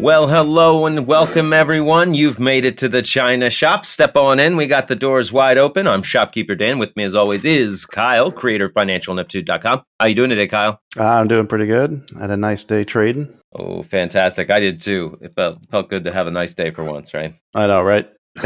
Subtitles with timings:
[0.00, 2.14] Well, hello and welcome, everyone.
[2.14, 3.84] You've made it to the China Shop.
[3.84, 4.56] Step on in.
[4.56, 5.88] We got the doors wide open.
[5.88, 6.78] I'm Shopkeeper Dan.
[6.78, 9.82] With me, as always, is Kyle, creator of FinancialIneptitude.com.
[9.98, 10.80] How you doing today, Kyle?
[10.96, 12.08] I'm doing pretty good.
[12.16, 13.36] I had a nice day trading.
[13.52, 14.50] Oh, fantastic!
[14.50, 15.18] I did too.
[15.20, 17.34] It felt felt good to have a nice day for once, right?
[17.52, 18.08] I know, right?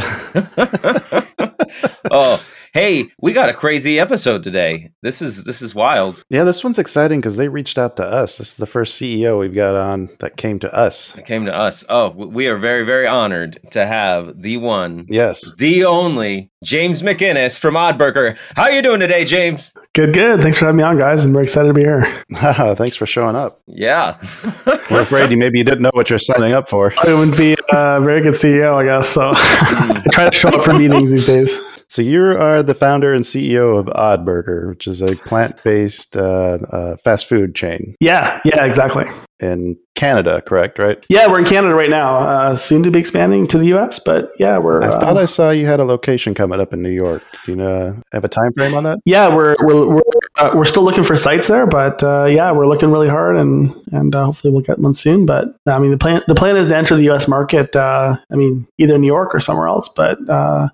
[2.10, 4.90] oh, hey, we got a crazy episode today.
[5.02, 6.24] This is this is wild.
[6.30, 8.38] Yeah, this one's exciting because they reached out to us.
[8.38, 11.16] This is the first CEO we've got on that came to us.
[11.16, 11.84] It came to us.
[11.88, 15.54] Oh, we are very very honored to have the one, Yes.
[15.58, 18.36] the only James McInnes from Odd Burger.
[18.56, 19.74] How are you doing today, James?
[19.94, 20.40] Good, good.
[20.40, 21.24] Thanks for having me on, guys.
[21.24, 22.04] and we're excited to be here.
[22.76, 23.60] Thanks for showing up.
[23.66, 24.16] Yeah.
[24.90, 26.94] We're afraid you maybe you didn't know what you're signing up for.
[27.04, 29.08] I would be a very good CEO, I guess.
[29.08, 29.92] So hmm.
[29.98, 31.58] I try to show up for meetings these days.
[31.92, 36.56] So you are the founder and CEO of Odd Burger, which is a plant-based uh,
[36.72, 39.04] uh, fast food chain Yeah, yeah, exactly.
[39.40, 40.78] in Canada, correct?
[40.78, 41.04] Right?
[41.10, 42.16] Yeah, we're in Canada right now.
[42.16, 44.82] Uh, soon to be expanding to the US, but yeah, we're.
[44.82, 47.22] I uh, thought I saw you had a location coming up in New York.
[47.44, 48.96] Do you know, have a time frame on that?
[49.04, 50.02] yeah, we're we're we're,
[50.38, 53.70] uh, we're still looking for sites there, but uh, yeah, we're looking really hard, and
[53.92, 55.26] and uh, hopefully we'll get one soon.
[55.26, 57.28] But I mean, the plan the plan is to enter the U.S.
[57.28, 57.76] market.
[57.76, 60.68] Uh, I mean, either New York or somewhere else, but uh,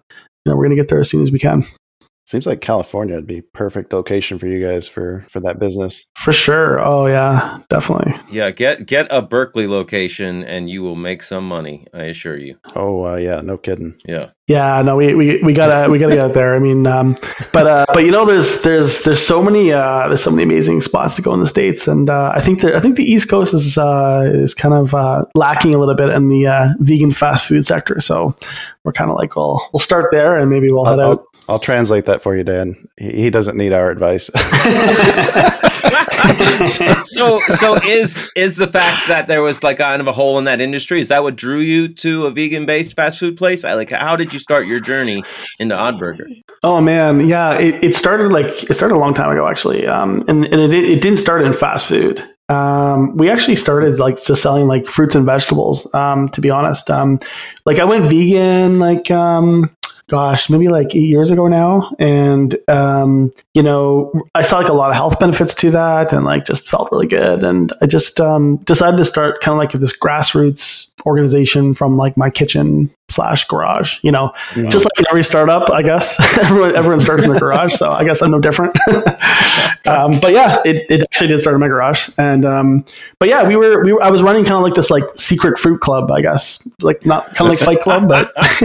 [0.56, 1.64] we're going to get there as soon as we can.
[2.28, 6.04] Seems like California would be perfect location for you guys for for that business.
[6.14, 6.78] For sure.
[6.78, 8.12] Oh yeah, definitely.
[8.30, 12.58] Yeah, get get a Berkeley location and you will make some money, I assure you.
[12.76, 13.98] Oh uh, yeah, no kidding.
[14.06, 14.32] Yeah.
[14.48, 16.56] Yeah, no, we, we, we gotta we gotta get out there.
[16.56, 17.16] I mean, um,
[17.52, 20.80] but uh, but you know, there's there's there's so many uh, there's so many amazing
[20.80, 23.28] spots to go in the states, and uh, I think that I think the East
[23.28, 27.10] Coast is uh, is kind of uh, lacking a little bit in the uh, vegan
[27.10, 28.00] fast food sector.
[28.00, 28.34] So
[28.84, 31.18] we're kind of like, well, we'll start there, and maybe we'll head I'll, out.
[31.46, 32.88] I'll, I'll translate that for you, Dan.
[32.96, 34.30] He, he doesn't need our advice.
[37.04, 40.44] so so is is the fact that there was like kind of a hole in
[40.44, 43.74] that industry is that what drew you to a vegan based fast food place I,
[43.74, 45.22] like how did you start your journey
[45.60, 46.26] into Odd Burger
[46.64, 50.24] Oh man, yeah, it, it started like it started a long time ago actually, um,
[50.26, 52.22] and and it, it didn't start in fast food.
[52.48, 55.92] Um, we actually started like just selling like fruits and vegetables.
[55.94, 57.20] Um, to be honest, um,
[57.64, 59.70] like I went vegan like um,
[60.08, 64.72] gosh, maybe like eight years ago now, and um, you know I saw like a
[64.72, 68.20] lot of health benefits to that, and like just felt really good, and I just
[68.20, 73.44] um, decided to start kind of like this grassroots organization from like my kitchen slash
[73.44, 73.98] garage.
[74.02, 77.74] You know, just like in every startup, I guess everyone everyone starts in the garage,
[77.74, 78.76] so I guess I'm no different.
[79.86, 82.84] um, but yeah, it, it actually did start in my garage, and um,
[83.18, 85.58] but yeah, we were we were, I was running kind of like this like secret
[85.58, 88.32] fruit club, I guess, like not kind of like Fight Club, but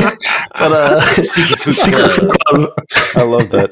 [0.53, 2.11] but uh, Secret Fruit secret Club.
[2.11, 2.73] fruit club.
[3.15, 3.71] I love that.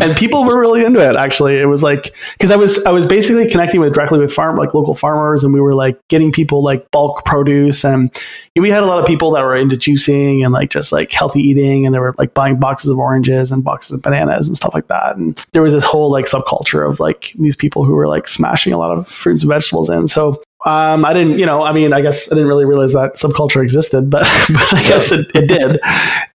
[0.00, 1.16] and people were really into it.
[1.16, 4.56] Actually, it was like because I was I was basically connecting with directly with farm
[4.56, 8.10] like local farmers, and we were like getting people like bulk produce, and
[8.56, 11.40] we had a lot of people that were into juicing and like just like healthy
[11.40, 14.74] eating, and they were like buying boxes of oranges and boxes of bananas and stuff
[14.74, 15.16] like that.
[15.16, 18.72] And there was this whole like subculture of like these people who were like smashing
[18.72, 20.06] a lot of fruits and vegetables in.
[20.08, 23.14] So um, I didn't, you know, I mean, I guess I didn't really realize that
[23.14, 25.80] subculture existed, but, but I guess it, it did.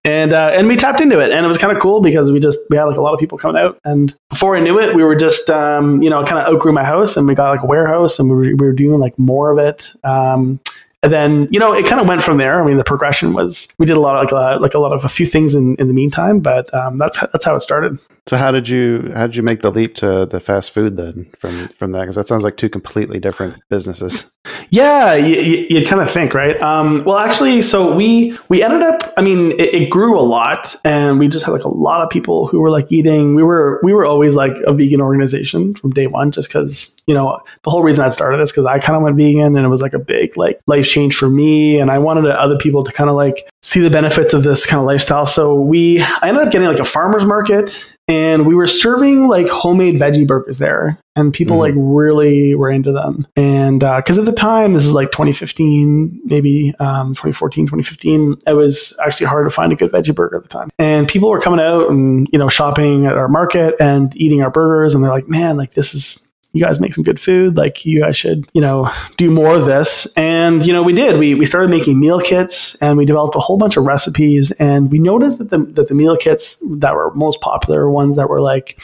[0.04, 2.40] And, uh, and we tapped into it and it was kind of cool because we
[2.40, 4.96] just, we had like a lot of people coming out and before I knew it,
[4.96, 7.62] we were just, um, you know, kind of outgrew my house and we got like
[7.62, 9.92] a warehouse and we were, we were doing like more of it.
[10.02, 10.60] Um,
[11.02, 12.60] and then, you know, it kind of went from there.
[12.60, 14.92] I mean, the progression was we did a lot of like, uh, like a lot
[14.92, 17.98] of a few things in, in the meantime, but um, that's that's how it started.
[18.26, 21.30] So how did you how did you make the leap to the fast food then
[21.38, 22.00] from from that?
[22.00, 24.34] Because that sounds like two completely different businesses.
[24.70, 26.60] Yeah, you, you'd kind of think, right?
[26.60, 29.12] Um, well, actually, so we we ended up.
[29.16, 32.10] I mean, it, it grew a lot, and we just had like a lot of
[32.10, 33.34] people who were like eating.
[33.34, 37.14] We were we were always like a vegan organization from day one, just because you
[37.14, 39.68] know the whole reason I started this because I kind of went vegan, and it
[39.68, 42.92] was like a big like life change for me, and I wanted other people to
[42.92, 45.26] kind of like see the benefits of this kind of lifestyle.
[45.26, 49.48] So we I ended up getting like a farmers market and we were serving like
[49.48, 50.98] homemade veggie burgers there.
[51.16, 51.60] And people Mhm.
[51.60, 53.26] like really were into them.
[53.36, 58.96] And because at the time this is like 2015 maybe um, 2014 2015 it was
[59.04, 60.68] actually hard to find a good veggie burger at the time.
[60.78, 64.50] And people were coming out and you know shopping at our market and eating our
[64.50, 64.94] burgers.
[64.94, 68.00] And they're like man like this is you guys make some good food like you
[68.00, 70.16] guys should you know do more of this.
[70.16, 71.18] And you know we did.
[71.18, 74.50] We, we started making meal kits and we developed a whole bunch of recipes.
[74.52, 78.16] And we noticed that the, that the meal kits that were most popular were ones
[78.16, 78.78] that were like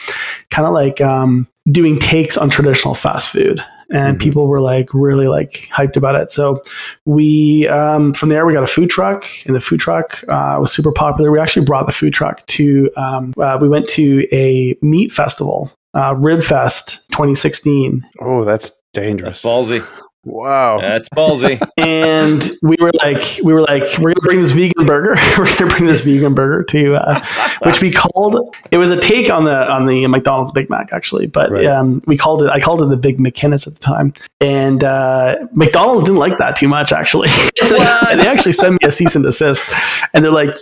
[0.49, 3.63] kind of like um, doing takes on traditional fast food.
[3.89, 4.21] And Mhm.
[4.21, 6.31] people were like really like hyped about it.
[6.31, 6.61] So
[7.05, 10.71] we um, from there we got a food truck and the food truck uh, was
[10.71, 11.31] super popular.
[11.31, 15.71] We actually brought the food truck to um, uh, we went to a meat festival
[15.93, 19.41] uh, rib fest 2016 Oh, that's dangerous.
[19.41, 19.43] That's dangerous.
[19.43, 19.99] ballsy.
[20.25, 20.79] Wow.
[20.79, 21.61] That's ballsy.
[21.77, 25.67] and we were like we were like we're gonna bring this vegan burger we're gonna
[25.69, 27.19] bring this vegan burger to uh,
[27.63, 31.27] which we called it was a take on the on the mcdonald's big mac actually
[31.27, 31.65] but Right.
[31.65, 35.45] um, we called it i called it the big mcinnes at the time and uh,
[35.51, 37.27] mcdonald's didn't like that too much actually
[37.61, 37.79] they
[38.25, 39.65] actually sent me a cease and desist
[40.13, 40.55] and they're like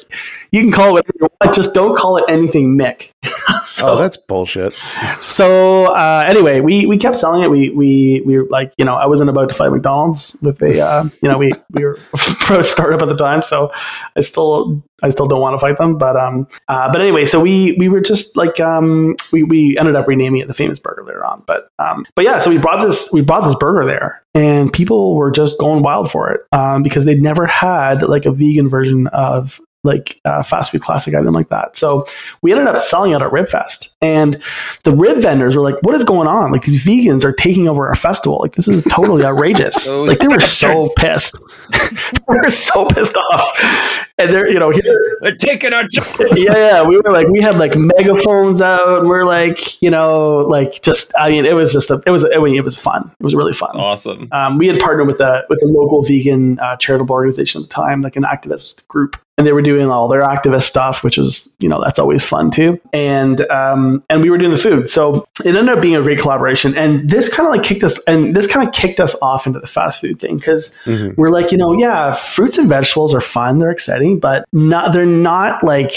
[0.51, 3.12] you can call it whatever you want just don't call it anything mick
[3.64, 4.74] so oh, that's bullshit.
[5.20, 7.50] so uh, anyway, we we kept selling it.
[7.50, 10.82] We we we were like, you know, I wasn't about to fight McDonald's with a,
[10.82, 13.72] uh, you know, we we were pro startup at the time, so
[14.16, 15.98] I still I still don't want to fight them.
[15.98, 19.96] But um, uh, but anyway, so we we were just like um, we we ended
[19.96, 21.44] up renaming it the Famous Burger later on.
[21.46, 25.16] But um, but yeah, so we brought this we brought this burger there, and people
[25.16, 29.08] were just going wild for it um, because they'd never had like a vegan version
[29.08, 31.75] of like a fast food classic item like that.
[31.75, 32.06] So
[32.42, 34.42] we ended up selling out at Ribfest, and
[34.83, 36.51] the rib vendors were like, "What is going on?
[36.51, 38.39] Like these vegans are taking over our festival.
[38.39, 39.89] Like this is totally outrageous.
[40.01, 41.36] Like they were so pissed.
[41.72, 46.06] they were so pissed off, and they're you know here, They're taking our job.
[46.36, 46.84] yeah, yeah.
[46.84, 51.13] We were like, we had like megaphones out, and we're like, you know, like just
[51.19, 53.13] I mean, it was just a, it was I mean, it was fun.
[53.19, 53.75] It was really fun.
[53.75, 54.27] Awesome.
[54.31, 57.74] Um, we had partnered with a with a local vegan uh, charitable organization at the
[57.74, 61.56] time, like an activist group, and they were doing all their activist stuff, which is
[61.60, 62.80] you know that's always fun too.
[62.94, 66.19] And um, and we were doing the food, so it ended up being a great
[66.19, 66.78] collaboration.
[66.78, 69.60] And this kind of like kicked us, and this kind of kicked us off into
[69.60, 71.16] the fast food thing because Mhm.
[71.18, 75.06] we're like, you know, yeah, fruits and vegetables are fun, they're exciting, but not they're
[75.06, 75.92] not like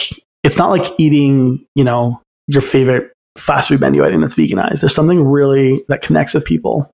[0.44, 4.80] it's not like eating, you know, your favorite fast food menu item that's veganized.
[4.80, 6.88] There's something really that connects with people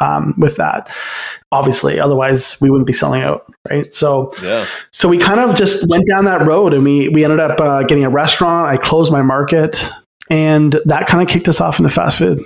[0.00, 0.94] um, with that.
[1.52, 3.92] Obviously, otherwise we wouldn't be selling out, right?
[3.92, 4.66] So, Yeah.
[4.90, 7.82] so we kind of just went down that road, and we we ended up uh,
[7.84, 8.68] getting a restaurant.
[8.70, 9.88] I closed my market,
[10.30, 12.40] and that kind of kicked us off into fast food.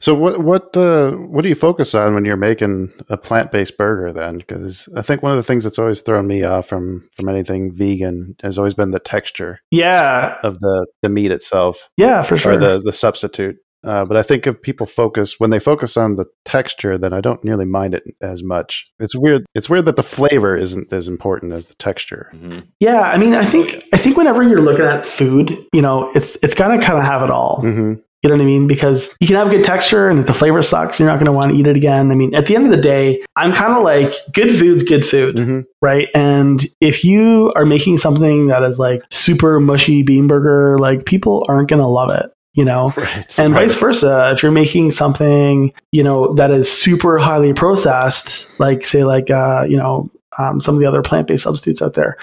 [0.00, 3.78] So what what uh, what do you focus on when you're making a plant based
[3.78, 4.38] burger then?
[4.38, 7.72] Because I think one of the things that's always thrown me off from from anything
[7.72, 12.54] vegan has always been the texture Yeah, of the the meat itself yeah, for sure.
[12.54, 13.56] or the the substitute.
[13.84, 17.20] Uh, but I think if people focus when they focus on the texture, then I
[17.20, 18.86] don't nearly mind it as much.
[19.00, 19.44] It's weird.
[19.54, 22.30] It's weird that the flavor isn't as important as the texture.
[22.34, 22.64] Mhm.
[22.80, 26.36] Yeah, I mean, I think I think whenever you're looking at food, you know, it's
[26.42, 27.60] it's gotta kind of have it all.
[27.60, 27.94] hmm
[28.24, 28.68] You know what I mean?
[28.68, 31.32] Because you can have good texture, and if the flavor sucks, you're not going to
[31.32, 32.12] want to eat it again.
[32.12, 35.04] I mean, at the end of the day, I'm kind of like good food's good
[35.04, 36.06] food, hmm right?
[36.14, 41.44] And if you are making something that is like super mushy bean burger, like people
[41.48, 42.30] aren't going to love it.
[42.54, 43.38] You know, Right.
[43.38, 43.62] and Right.
[43.62, 49.04] vice versa if you're making something you know that is super highly processed like say
[49.04, 52.16] like uh, you know um, some of the other plant-based substitutes out there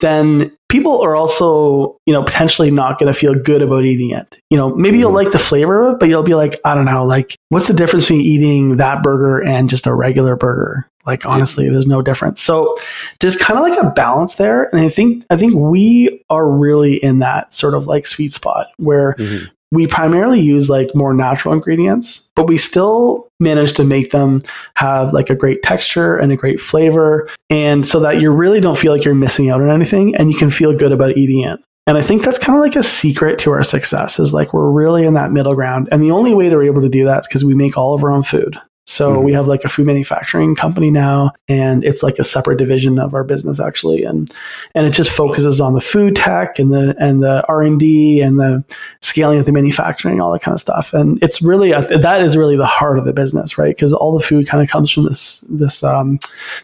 [0.00, 4.38] then people are also you know potentially not going to feel good about eating it
[4.50, 5.24] you know maybe you'll Mhm.
[5.24, 7.74] like the flavor of it but you'll be like i don't know like what's the
[7.74, 12.40] difference between eating that burger and just a regular burger like honestly there's no difference
[12.40, 12.76] so
[13.20, 16.96] there's kind of like a balance there and i think i think we are really
[17.02, 19.48] in that sort of like sweet spot where Mhm.
[19.72, 24.42] We primarily use like more natural ingredients, but we still manage to make them
[24.74, 27.28] have like a great texture and a great flavor.
[27.50, 30.38] And so that you really don't feel like you're missing out on anything and you
[30.38, 31.58] can feel good about eating it.
[31.86, 34.70] And I think that's kind of like a secret to our success is like we're
[34.70, 35.88] really in that middle ground.
[35.90, 37.94] And the only way that we're able to do that is because we make all
[37.94, 38.56] of our own food.
[38.86, 39.24] So Mhm.
[39.24, 43.14] we have like a food manufacturing company now, and it's like a separate division of
[43.14, 44.32] our business actually, and
[44.74, 48.20] and it just focuses on the food tech and the and the R and D
[48.20, 48.64] and the
[49.00, 50.92] scaling of the manufacturing, all that kind of stuff.
[50.94, 53.74] And it's really that is really the heart of the business, right?
[53.74, 56.18] Because all the food kind of comes from this this um,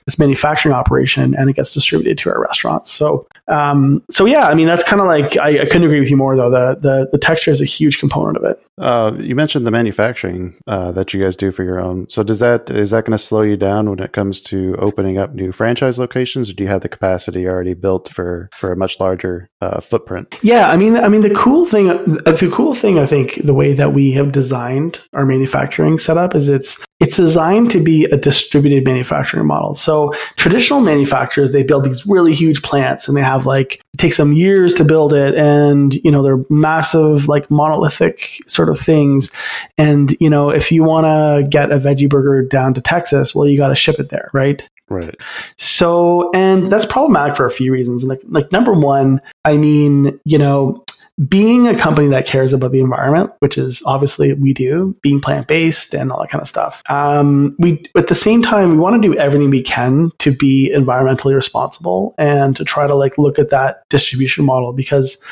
[0.04, 2.90] this manufacturing operation, and it gets distributed to our restaurants.
[2.92, 6.10] So um, so yeah, I mean that's kind of like I, I couldn't agree with
[6.10, 6.50] you more though.
[6.50, 8.56] The the the texture is a huge component of it.
[8.78, 12.38] Uh, you mentioned the manufacturing uh, that you guys do for your own so does
[12.38, 15.52] that is that going to slow you down when it comes to opening up new
[15.52, 19.50] franchise locations, or do you have the capacity already built for for a much larger
[19.60, 20.38] uh, footprint?
[20.42, 23.74] Yeah, I mean, I mean, the cool thing, the cool thing, I think, the way
[23.74, 28.84] that we have designed our manufacturing setup is it's it's designed to be a distributed
[28.84, 29.74] manufacturing model.
[29.74, 34.16] So traditional manufacturers, they build these really huge plants and they have like, it takes
[34.16, 35.34] them years to build it.
[35.36, 39.30] And, you know, they're massive, like monolithic sort of things.
[39.76, 43.46] And, you know, if you want to get a veggie burger down to Texas, well,
[43.46, 44.68] you got to ship it there, right?
[44.90, 45.14] Right.
[45.56, 48.04] So, and that's problematic for a few reasons.
[48.04, 50.82] Like, like number one, I mean, you know,
[51.26, 55.48] being a company that cares about the environment, which is obviously we do, being plant
[55.48, 56.82] based and all that kind of stuff.
[56.88, 60.72] Um, we at the same time we want to do everything we can to be
[60.74, 65.22] environmentally responsible and to try to like look at that distribution model because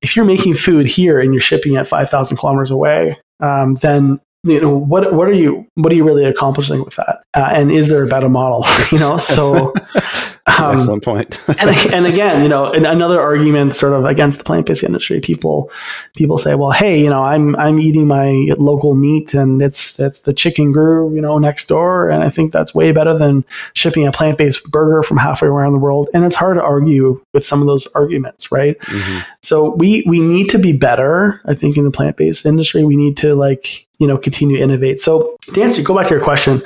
[0.00, 4.20] if you're making food here and you're shipping it five thousand kilometers away, um, then
[4.44, 7.72] you know what what are you what are you really accomplishing with that uh, and
[7.72, 9.74] is there a better model you know so
[10.46, 14.84] um, excellent point and, and again you know another argument sort of against the plant-based
[14.84, 15.70] industry people
[16.16, 20.20] people say well hey you know i'm i'm eating my local meat and it's it's
[20.20, 24.06] the chicken grew you know next door and i think that's way better than shipping
[24.06, 27.60] a plant-based burger from halfway around the world and it's hard to argue with some
[27.60, 29.18] of those arguments right mm-hmm.
[29.42, 33.16] so we we need to be better i think in the plant-based industry we need
[33.16, 35.00] to like you know continue to innovate.
[35.00, 36.62] So to answer, go back to your question.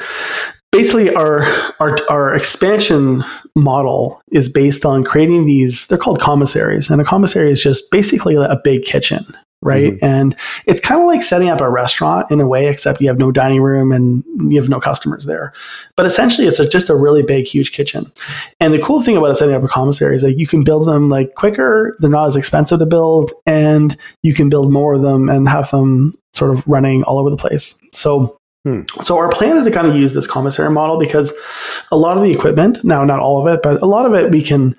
[0.72, 1.42] Basically, our,
[1.80, 3.24] our our expansion
[3.56, 5.88] model is based on creating these.
[5.88, 9.26] They're called commissaries, and a commissary is just basically a big kitchen,
[9.62, 9.94] right?
[9.94, 10.04] Mm-hmm.
[10.04, 10.36] And
[10.66, 13.32] it's kind of like setting up a restaurant in a way, except you have no
[13.32, 15.52] dining room and you have no customers there.
[15.96, 18.10] But essentially, it's a, just a really big, huge kitchen.
[18.60, 21.08] And the cool thing about setting up a commissary is that you can build them
[21.08, 21.96] like quicker.
[21.98, 25.68] They're not as expensive to build, and you can build more of them and have
[25.72, 27.76] them sort of running all over the place.
[27.92, 28.82] So Hmm.
[29.00, 31.34] So our plan is to kind of use this commissary model because
[31.90, 34.30] a lot of the equipment, now not all of it, but a lot of it
[34.30, 34.76] we can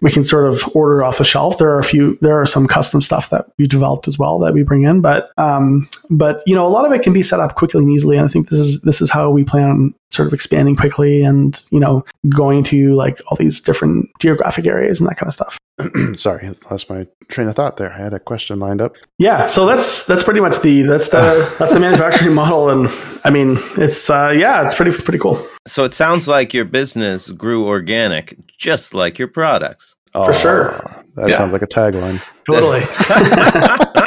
[0.00, 1.58] we can sort of order off the shelf.
[1.58, 4.54] There are a few, there are some custom stuff that we developed as well that
[4.54, 7.40] we bring in, but um, but you know a lot of it can be set
[7.40, 8.16] up quickly and easily.
[8.16, 11.22] And I think this is this is how we plan on sort of expanding quickly
[11.22, 15.34] and you know going to like all these different geographic areas and that kind of
[15.34, 15.58] stuff.
[16.14, 17.92] Sorry, I lost my train of thought there.
[17.92, 18.94] I had a question lined up.
[19.18, 22.88] Yeah, so that's that's pretty much the that's the that's the manufacturing model, and
[23.24, 25.38] I mean it's uh, yeah, it's pretty pretty cool.
[25.66, 29.96] So it sounds like your business grew organic, just like your products.
[30.14, 31.36] Oh, For sure, that yeah.
[31.36, 32.22] sounds like a tagline.
[32.46, 32.82] Totally.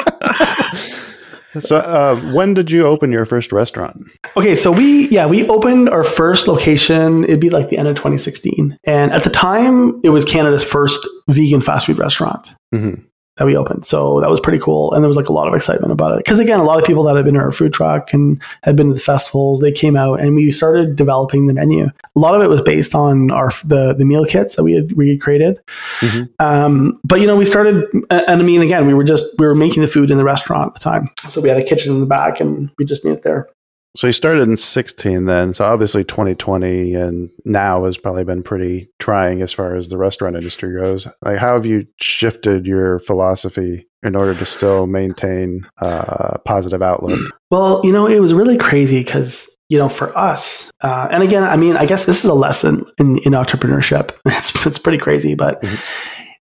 [1.60, 3.98] So, uh, when did you open your first restaurant?
[4.36, 7.24] Okay, so we yeah we opened our first location.
[7.24, 11.08] It'd be like the end of 2016, and at the time, it was Canada's first
[11.30, 12.50] vegan fast food restaurant.
[12.74, 13.02] Mm-hmm
[13.38, 13.86] that we opened.
[13.86, 14.94] So that was pretty cool.
[14.94, 16.18] And there was like a lot of excitement about it.
[16.18, 18.76] Because again, a lot of people that had been to our food truck and had
[18.76, 21.86] been to the festivals, they came out and we started developing the menu.
[21.86, 25.22] A lot of it was based on our the the meal kits that we had
[25.22, 25.60] created.
[26.00, 26.24] Mm-hmm.
[26.40, 29.56] Um, but you know, we started and I mean again, we were just we were
[29.56, 31.10] making the food in the restaurant at the time.
[31.30, 33.48] So we had a kitchen in the back and we just made it there.
[33.98, 35.56] So you started in 16 then.
[35.56, 40.36] So obviously 2020 and now has probably been pretty trying as far as the restaurant
[40.36, 41.08] industry goes.
[41.24, 46.84] Like how have you shifted your philosophy in order to still maintain a uh, positive
[46.84, 47.20] outlook?
[47.50, 51.46] Well, you know, it was really crazy because you know, for us, uh, and again,
[51.46, 54.14] I mean, I guess this is a lesson in, in entrepreneurship.
[54.26, 55.78] It's it's pretty crazy, but mm-hmm.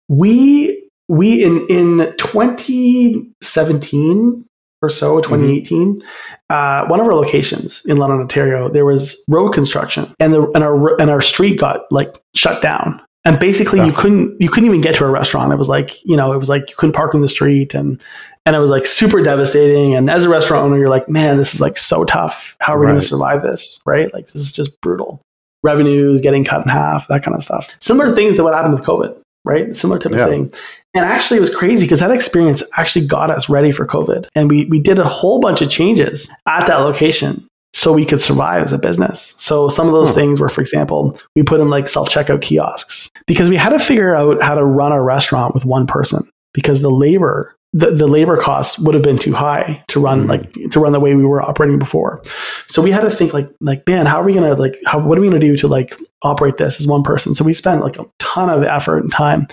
[0.07, 4.45] we we in in 2017
[4.85, 6.07] or so, 2018, mm-hmm.
[6.49, 10.63] uh, one of our locations in London, Ontario, there was road construction, and the and
[10.63, 13.01] our and our street got like shut down.
[13.25, 15.51] And basically, you couldn't you couldn't even get to a restaurant.
[15.51, 18.01] It was like you know, it was like you couldn't park in the street, and
[18.45, 19.95] and it was like super devastating.
[19.95, 22.55] And as a restaurant owner, you're like, man, this is like so tough.
[22.59, 22.91] How are we right.
[22.91, 23.81] going to survive this?
[23.85, 24.13] Right?
[24.13, 25.21] Like this is just brutal.
[25.63, 27.67] Revenues getting cut in half, that kind of stuff.
[27.79, 29.75] Similar things to what happened with COVID right?
[29.75, 30.23] Similar type yeah.
[30.23, 30.53] of thing.
[30.95, 34.27] And actually, it was crazy because that experience actually got us ready for COVID.
[34.33, 38.21] And we, we did a whole bunch of changes at that location so we could
[38.21, 39.35] survive as a business.
[39.37, 40.15] So some of those hmm.
[40.15, 43.79] things were, for example, we put in like self checkout kiosks because we had to
[43.79, 48.07] figure out how to run a restaurant with one person because the labor the, the
[48.07, 50.29] labor costs would have been too high to run mm-hmm.
[50.29, 52.21] like to run the way we were operating before.
[52.67, 55.17] So we had to think like like man, how are we gonna like how what
[55.17, 55.93] are we gonna do to like
[56.25, 57.33] operate this as one person?
[57.33, 59.47] So we spent like a ton of effort and time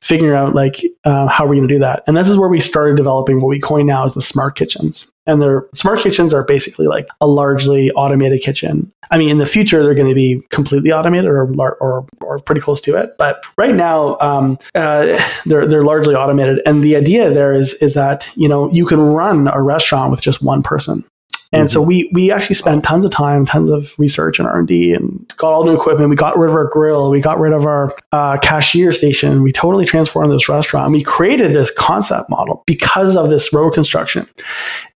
[0.00, 2.02] figuring out like uh, how are we gonna do that.
[2.06, 5.12] And this is where we started developing what we coin now as the smart kitchens.
[5.26, 8.92] And their smart kitchens are basically like a largely automated kitchen.
[9.10, 12.60] I mean, in the future, they're going to be completely automated or, or, or pretty
[12.60, 13.10] close to it.
[13.18, 16.60] But right now, um, uh, they're, they're largely automated.
[16.64, 20.20] And the idea there is, is that, you know, you can run a restaurant with
[20.20, 21.04] just one person.
[21.52, 24.68] And so we we actually spent tons of time, tons of research and R and
[24.68, 26.10] D, and got all new equipment.
[26.10, 29.42] We got rid of our grill, we got rid of our uh, cashier station.
[29.42, 30.92] We totally transformed this restaurant.
[30.92, 34.26] We created this concept model because of this road construction.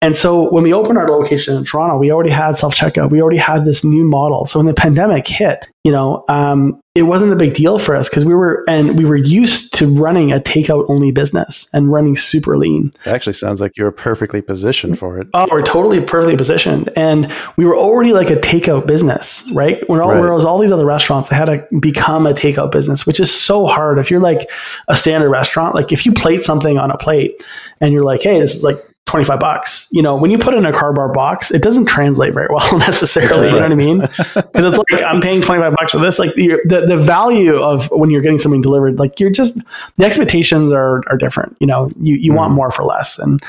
[0.00, 3.10] And so when we opened our location in Toronto, we already had self checkout.
[3.10, 4.46] We already had this new model.
[4.46, 8.08] So when the pandemic hit, you know, um, it wasn't a big deal for us
[8.08, 12.16] because we were and we were used to running a takeout only business and running
[12.16, 12.92] super lean.
[13.06, 15.26] It actually sounds like you're perfectly positioned for it.
[15.34, 19.88] Oh, we're totally perfectly positioned, and we were already like a takeout business, right?
[19.88, 20.20] When all, Right.
[20.20, 23.66] whereas all these other restaurants, they had to become a takeout business, which is so
[23.66, 23.98] hard.
[23.98, 24.48] If you're like
[24.86, 27.42] a standard restaurant, like if you plate something on a plate
[27.80, 28.76] and you're like, hey, this is like
[29.08, 29.88] 25 bucks.
[29.90, 32.78] You know, when you put it in a cardboard box, it doesn't translate very well
[32.78, 33.46] necessarily.
[33.46, 34.08] You know what I mean?
[34.58, 36.18] Because it's like, I'm paying 25 bucks for this.
[36.18, 39.58] Like you're, the, the value of when you're getting something delivered, like you're just,
[39.96, 41.56] the expectations are, are different.
[41.60, 43.18] You know, you, you want more for less.
[43.18, 43.40] And,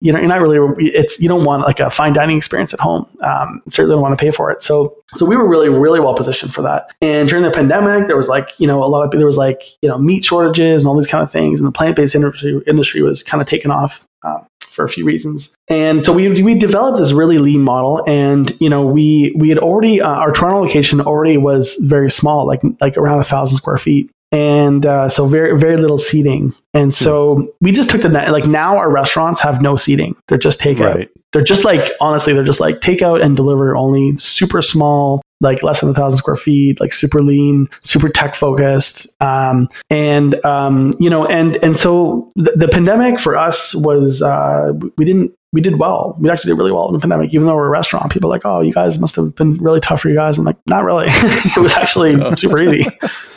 [0.00, 0.58] you know, you're not really,
[0.88, 3.06] it's, you don't want like a fine dining experience at home.
[3.22, 4.62] Um, certainly don't want to pay for it.
[4.62, 6.90] So, so we were really, really well positioned for that.
[7.00, 9.62] And during the pandemic, there was like, you know, a lot of, there was like,
[9.80, 11.60] you know, meat shortages and all these kind of things.
[11.60, 14.06] And the plant-based industry, industry was kind of taken off.
[14.22, 14.46] Um,
[14.78, 15.56] for a few reasons.
[15.66, 19.58] And so we we developed this really lean model, and you know we we had
[19.58, 23.76] already uh, our Toronto location already was very small, like like around a thousand square
[23.76, 24.10] feet.
[24.30, 28.08] And uh, so very very little seating, and so we just took the.
[28.08, 30.94] Like now, our restaurants have no seating; they're just takeout.
[30.94, 31.10] Right.
[31.32, 35.80] They're just like honestly, they're just like takeout and deliver only, super small, like less
[35.80, 39.08] than a thousand square feet, like super lean, super tech focused.
[39.20, 44.72] Um, and um, you know, and and so the, the pandemic for us was uh,
[44.96, 46.16] we didn't we did well.
[46.20, 48.12] We actually did really well in the pandemic, even though we're a restaurant.
[48.12, 50.36] People are like, oh, you guys must have been really tough for you guys.
[50.36, 51.06] I'm like, not really.
[51.10, 52.84] it was actually super easy.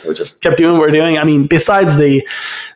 [0.06, 1.16] We just kept doing what we're doing.
[1.16, 2.26] I mean, besides the,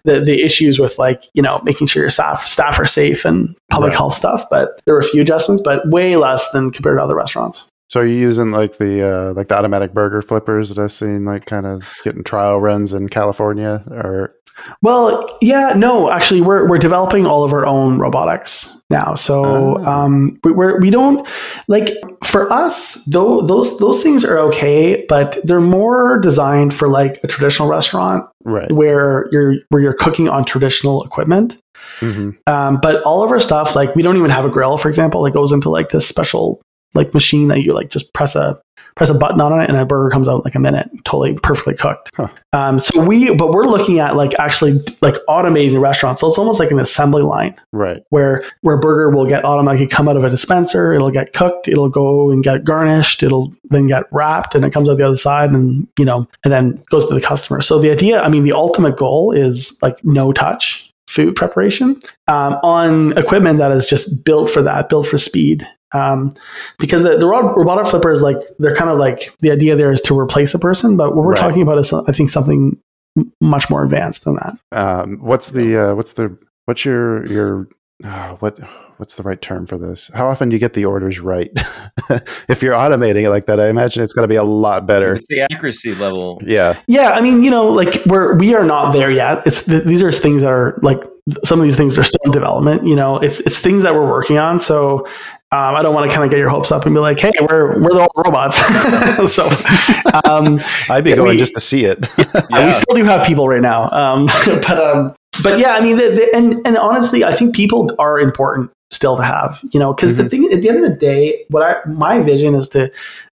[0.05, 3.55] the the issues with like you know making sure your staff staff are safe and
[3.71, 3.99] public Right.
[3.99, 7.15] health stuff, but there were a few adjustments, but way less than compared to other
[7.17, 7.69] restaurants.
[7.89, 11.25] So are you using like the uh, like the automatic burger flippers that I've seen
[11.25, 14.35] like kind of getting trial runs in California or
[14.83, 19.15] Well, yeah, no, actually, we're we're developing all of our own robotics now.
[19.15, 20.05] So Ah.
[20.05, 21.27] um, we, we're we don't
[21.69, 21.89] like
[22.25, 27.27] for us though those those things are okay, but they're more designed for like a
[27.27, 28.71] traditional restaurant right?
[28.73, 31.57] where you're where you're cooking on traditional equipment.
[32.01, 34.89] hmm Um, but all of our stuff, like we don't even have a grill, for
[34.89, 36.61] example, it goes into like this special
[36.95, 38.59] like machine that you like just press a
[38.97, 41.35] press a button on it and a burger comes out in like a minute, totally
[41.35, 42.11] perfectly cooked.
[42.15, 42.29] Huh.
[42.55, 46.19] Um, so we, but we're looking at like actually like automating the restaurant.
[46.19, 48.03] So it's almost like an assembly line Right.
[48.09, 51.91] where where burger will get automatically come out of a dispenser, it'll get cooked, it'll
[51.91, 55.51] go and get garnished, it'll then get wrapped, and it comes out the other side,
[55.51, 57.61] and you know, and then goes to the customer.
[57.61, 62.55] So the idea, I mean, the ultimate goal is like no touch food preparation um,
[62.63, 65.67] on equipment that is just built for that, built for speed.
[65.97, 66.35] Um,
[66.79, 70.01] because the, the ro- robotic flippers, like they're kind of like the idea there is
[70.03, 71.39] to replace a person, but what we're Right.
[71.41, 72.79] talking about is I think something
[73.41, 74.53] much more advanced than that.
[74.73, 77.69] Um, what's the uh, what's the what's your your
[78.05, 78.59] uh, what
[78.99, 80.11] what's the right term for this?
[80.15, 81.51] How often do you get the orders right?
[82.49, 85.15] if you're automating it like that, I imagine it's going to be a lot better.
[85.15, 86.41] It's the accuracy level.
[86.47, 86.79] Yeah.
[86.87, 89.43] Yeah, I mean, you know, like we're we are not there yet.
[89.47, 90.99] It's th- these are things that are like
[91.45, 92.87] some of these things are still in development.
[92.87, 94.61] You know, it's it's things that we're working on.
[94.61, 95.07] So
[95.57, 97.33] um, I don't want to kind of get your hopes up and be like, hey,
[97.41, 98.57] we're we're the old robots.
[99.35, 99.47] so
[100.31, 102.07] um, I'd be going we- just to see it.
[102.35, 105.97] uh, we still do have people right now, um, but um, but yeah, I mean,
[105.97, 109.61] the, the, and and honestly, I think people are important still to have.
[109.73, 112.55] You know, because the thing at the end of the day, what I my vision
[112.55, 112.91] is to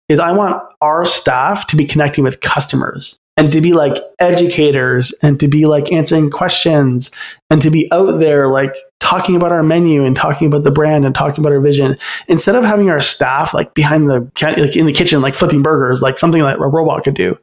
[0.07, 5.11] is I want our staff to be connecting with customers and to be like educators
[5.23, 7.11] and to be like answering questions
[7.49, 11.05] and to be out there like talking about our menu and talking about the brand
[11.05, 11.97] and talking about our vision.
[12.27, 16.01] Instead of having our staff like behind the like in the kitchen like flipping burgers
[16.01, 17.37] like something that a robot could do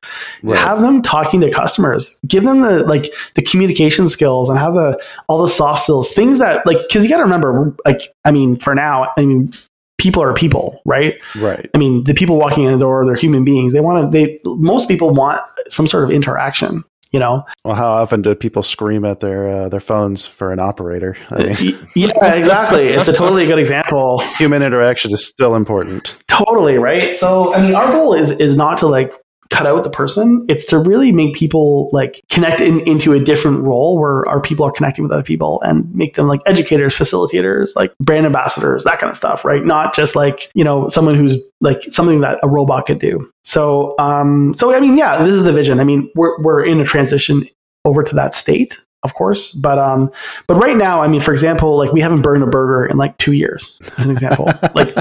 [0.54, 2.18] have them talking to customers.
[2.26, 6.38] Give them the like the communication skills and have the all the soft skills things
[6.38, 9.52] that like because you got to remember like i mean for now i mean
[10.00, 11.68] people are people right right.
[11.74, 14.38] i mean the people walking in the door they're human beings they want to they
[14.56, 16.82] most people want some sort of interaction
[17.12, 20.58] you know Well, how often do people scream at their uh, their phones for an
[20.60, 21.16] operator?
[21.30, 26.14] I mean, yeah exactly it's a totally good example human interaction is still important.
[26.28, 29.12] totally right so i mean our goal is is not to like
[29.50, 30.44] cut out the person.
[30.48, 34.64] It's to really make people like connect in, into a different role where our people
[34.64, 38.98] are connecting with other people and make them like educators facilitators like brand ambassadors that
[38.98, 39.64] kind of stuff right?
[39.64, 43.30] Not just like you know someone who's like something that a robot could do.
[43.42, 45.80] So um so i mean yeah this is the vision.
[45.80, 47.46] I mean we're, we're in a transition
[47.84, 49.52] over to that state of course.
[49.52, 50.10] But um,
[50.46, 53.16] but right now, I mean, for example, like we haven't burned a burger in like
[53.18, 54.46] two years, as an example.
[54.74, 54.94] like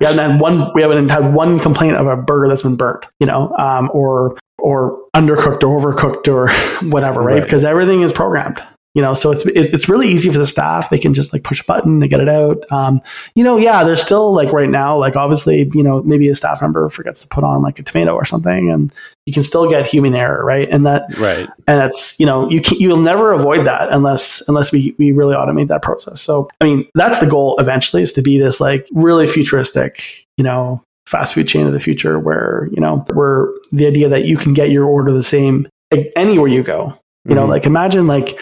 [0.00, 3.06] we haven't had one, we haven't had one complaint of a burger that's been burnt,
[3.20, 6.50] you know, um, or or undercooked or overcooked or
[6.90, 7.34] whatever, right?
[7.34, 7.42] Right.
[7.42, 8.62] Because everything is programmed.
[8.96, 10.88] You know, so it's it, it's really easy for the staff.
[10.88, 12.64] They can just like push a button, they get it out.
[12.72, 13.02] Um,
[13.34, 16.62] you know, yeah, there's still like right now, like obviously, you know, maybe a staff
[16.62, 18.90] member forgets to put on like a tomato or something, and
[19.26, 20.68] you can still get human error, right?
[20.70, 21.46] And that Right.
[21.66, 25.34] and that's you know you can, you'll never avoid that unless unless we we really
[25.34, 28.88] automate that process so i mean that's the goal eventually is to be this like
[28.92, 33.86] really futuristic you know fast food chain of the future where you know where the
[33.86, 35.68] idea that you can get your order the same
[36.16, 36.92] anywhere you go
[37.28, 37.50] you know Mhm.
[37.50, 38.38] like imagine like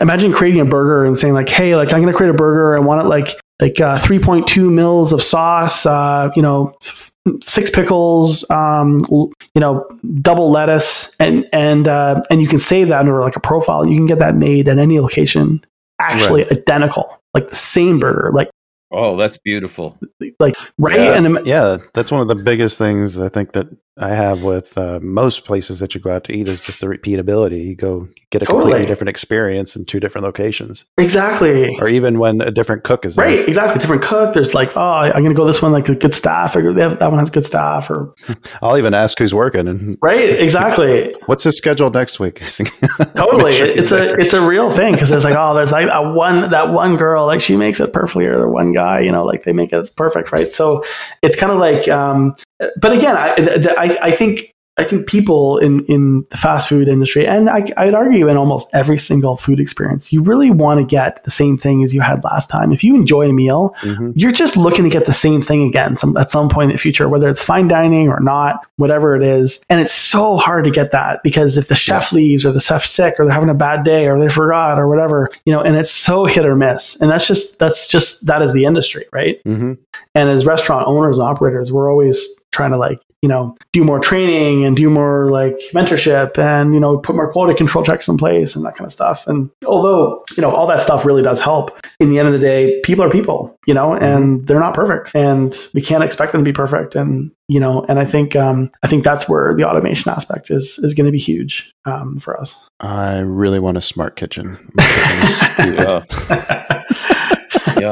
[0.00, 2.76] imagine creating a burger and saying like hey like i'm going to create a burger.
[2.76, 3.28] I want it like
[3.60, 7.10] like uh, 3.2 mils of sauce uh, you know f-
[7.42, 9.86] six pickles um, you know
[10.22, 13.84] double lettuce and and uh, and you can save that under like a profile.
[13.86, 15.62] You can get that made at any location
[16.00, 18.48] actually identical like the same burger like
[18.92, 19.96] Oh, that's beautiful.
[20.40, 20.96] like right?
[20.98, 23.68] Yeah, and yeah, that's one of the biggest things I think that
[24.00, 26.86] I have with uh, most places that you go out to eat is just the
[26.86, 27.66] repeatability.
[27.66, 32.40] You go get a completely different experience in two different locations, exactly or even when
[32.40, 33.26] a different cook is there.
[33.26, 33.78] Right, exactly.
[33.78, 34.32] Different cook.
[34.32, 36.98] There's like, oh, I'm going to go this one like good staff, or they have,
[36.98, 38.14] that one has good staff, or
[38.62, 41.14] I'll even ask who's working and right, exactly.
[41.26, 42.40] what's his schedule next week.
[43.16, 44.20] Totally, sure it's a there.
[44.20, 47.26] it's a real thing because there's like, oh, there's like a one that one girl
[47.26, 49.90] like she makes it perfectly, or the one guy, you know, like they make it
[49.94, 50.52] perfect, right?
[50.54, 50.84] So
[51.20, 52.34] it's kind of like, um,
[52.76, 53.34] but again, I,
[53.78, 57.92] I I think I think people in in the fast food industry, and I, I'd
[57.92, 61.82] argue in almost every single food experience, you really want to get the same thing
[61.82, 62.72] as you had last time.
[62.72, 64.12] If you enjoy a meal, Mhm.
[64.14, 66.80] you're just looking to get the same thing again some, at some point in the
[66.80, 69.60] future, whether it's fine dining or not, whatever it is.
[69.68, 72.88] And it's so hard to get that because if the chef leaves or the chef's
[72.88, 75.76] sick or they're having a bad day or they forgot or whatever, you know, and
[75.76, 76.98] it's so hit or miss.
[77.02, 79.42] And that's just, that's just, that is the industry, right?
[79.46, 79.76] Mhm.
[80.14, 84.00] And as restaurant owners and operators, we're always trying to like, you know, do more
[84.00, 88.16] training and do more like mentorship and, you know, put more quality control checks in
[88.16, 89.26] place and that kind of stuff.
[89.26, 92.40] And although, you know, all that stuff really does help, in the end of the
[92.40, 96.42] day, people are people, you know, and they're not perfect and we can't expect them
[96.42, 96.96] to be perfect.
[96.96, 100.78] And, you know, and I think, um, I think that's where the automation aspect is,
[100.78, 102.68] is going to be huge, um, for us.
[102.80, 104.56] I really want a smart kitchen.
[104.78, 106.06] My kitchen is stupid.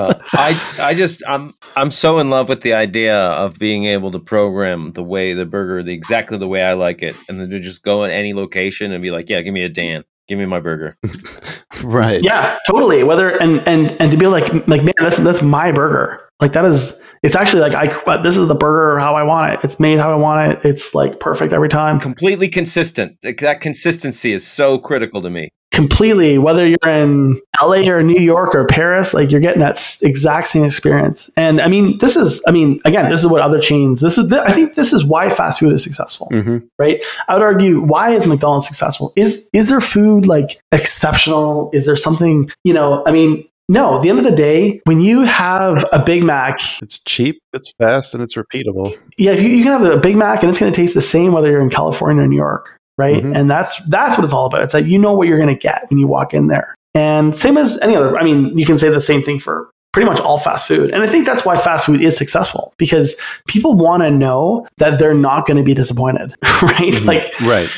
[0.06, 0.14] Yeah.
[0.16, 0.22] yeah.
[0.32, 4.18] I I just I'm I'm so in love with the idea of being able to
[4.18, 7.61] program the way the burger the exactly the way I like it, and then to
[7.61, 10.46] just go in any location and be like, yeah, give me a Dan, give me
[10.46, 10.96] my burger.
[11.82, 12.22] right.
[12.22, 13.02] Yeah, totally.
[13.04, 16.30] Whether and and and to be like like man, that's that's my burger.
[16.40, 19.61] Like that is it's actually like I this is the burger how I want it.
[19.64, 20.61] It's made how I want it.
[20.64, 21.98] It's like perfect every time.
[21.98, 23.18] Completely consistent.
[23.22, 25.48] That consistency is so critical to me.
[25.70, 26.38] Completely.
[26.38, 30.64] Whether you're in LA or New York or Paris, like you're getting that exact same
[30.64, 31.31] experience.
[31.37, 34.00] And I mean, this is I mean, again, this is what other chains.
[34.00, 36.28] This is I think this is why fast food is successful.
[36.31, 37.04] hmm right?
[37.28, 39.12] I would argue why is McDonald's successful?
[39.14, 41.70] Is is their food like exceptional?
[41.72, 45.00] Is there something, you know, I mean, no, at the end of the day, when
[45.00, 48.98] you have a Big Mac, It's cheap, it's fast, and it's repeatable.
[49.18, 51.02] yeah, if you, you can have a Big Mac and it's going to taste the
[51.02, 53.22] same whether you're in California or New York, right?
[53.22, 53.34] Mhm.
[53.38, 54.62] And that's that's what it's all about.
[54.62, 56.74] It's like you know what you're going to get when you walk in there.
[56.94, 60.08] And same as any other, I mean, you can say the same thing for pretty
[60.08, 60.90] much all fast food.
[60.90, 64.98] And I think that's why fast food is successful because people want to know that
[64.98, 66.92] they're not going to be disappointed, right?
[66.92, 67.04] Mhm.
[67.06, 67.70] Like Right.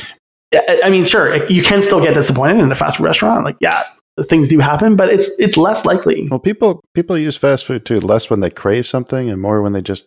[0.55, 3.45] I I mean, sure, you can still get disappointed in a fast food restaurant.
[3.45, 3.83] Like, yeah,
[4.25, 6.27] things do happen, but it's it's less likely.
[6.31, 9.73] Well, people people use fast food too less when they crave something, and more when
[9.75, 10.05] they just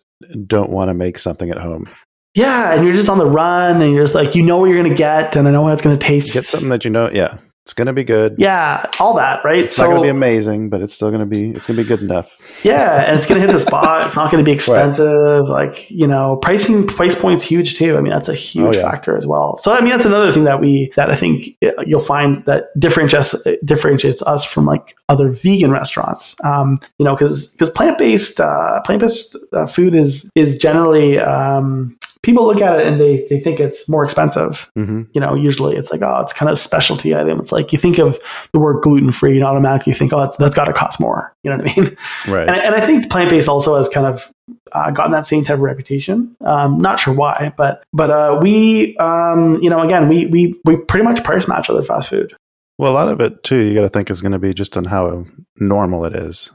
[0.48, 1.88] don't want to make something at home.
[2.36, 4.82] Yeah, and you're just on the run, and you're just like, you know what you're
[4.82, 6.34] gonna get, and I know what it's gonna taste.
[6.34, 8.36] Get something that you know, yeah, it's going to be good.
[8.38, 9.60] Yeah, all that, right?
[9.60, 11.84] It's not going to be amazing, but it's still going to be it's going to
[11.84, 12.36] be good enough.
[12.66, 14.06] yeah, and it's gonna hit the spot.
[14.06, 15.48] It's not gonna be expensive.
[15.48, 17.96] Like you know, pricing price point's huge too.
[17.98, 18.92] I mean, that's a huge Oh, yeah.
[18.92, 19.56] factor as well.
[19.58, 22.66] So I mean, that's another thing that we that I think uh, you'll find that
[22.80, 26.36] differentiates differentiates us from like other vegan restaurants.
[26.44, 31.18] Um, you know, because because plant based uh, plant based uh, food is is generally
[31.18, 35.36] um, people look at it and they they think it's more expensive hmm you know,
[35.36, 37.40] usually it's like, oh, it's kind of a specialty item.
[37.40, 38.20] It's like you think of
[38.52, 41.36] the word gluten free and automatically you think, oh, that's, that's got to cost more.
[41.44, 41.98] You know what I mean?
[42.28, 42.48] Right.
[42.48, 44.32] And, and I think plant based also has kind of
[44.72, 46.36] uh, gotten that same type of reputation.
[46.42, 50.78] Um, not sure why, but but uh, we, um, you know, again, we we we
[50.78, 52.34] pretty much price match other fast food.
[52.78, 54.76] Well, a lot of it too, you got to think is going to be just
[54.76, 55.26] on how
[55.58, 56.52] normal it is.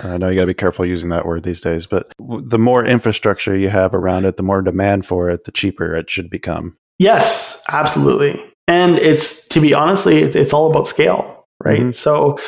[0.00, 2.84] I know you got to be careful using that word these days, but the more
[2.84, 6.76] infrastructure you have around it, the more demand for it, the cheaper it should become.
[6.98, 8.40] Yes, absolutely.
[8.68, 11.80] And it's to be honestly, it's, it's all about scale, right?
[11.80, 11.94] Mhm.
[11.94, 12.38] So,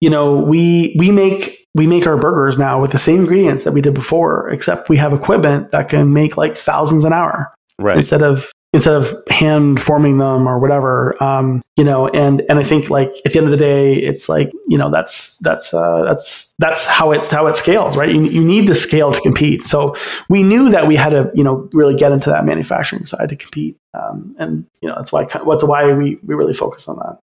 [0.00, 3.72] you know, we we make we make our burgers now with the same ingredients that
[3.72, 7.96] we did before, except we have equipment that can make like thousands an hour Right.
[7.96, 12.62] instead of instead of hand forming them or whatever um, you know and and i
[12.62, 16.02] think like at the end of the day it's like you know that's that's uh,
[16.02, 18.10] that's that's how it's how it scales right?
[18.10, 19.64] You, you need to scale to compete.
[19.64, 19.96] So
[20.28, 23.36] we knew that we had to you know really get into that manufacturing side to
[23.36, 27.18] compete um, and you know that's why what's why we we really focus on that.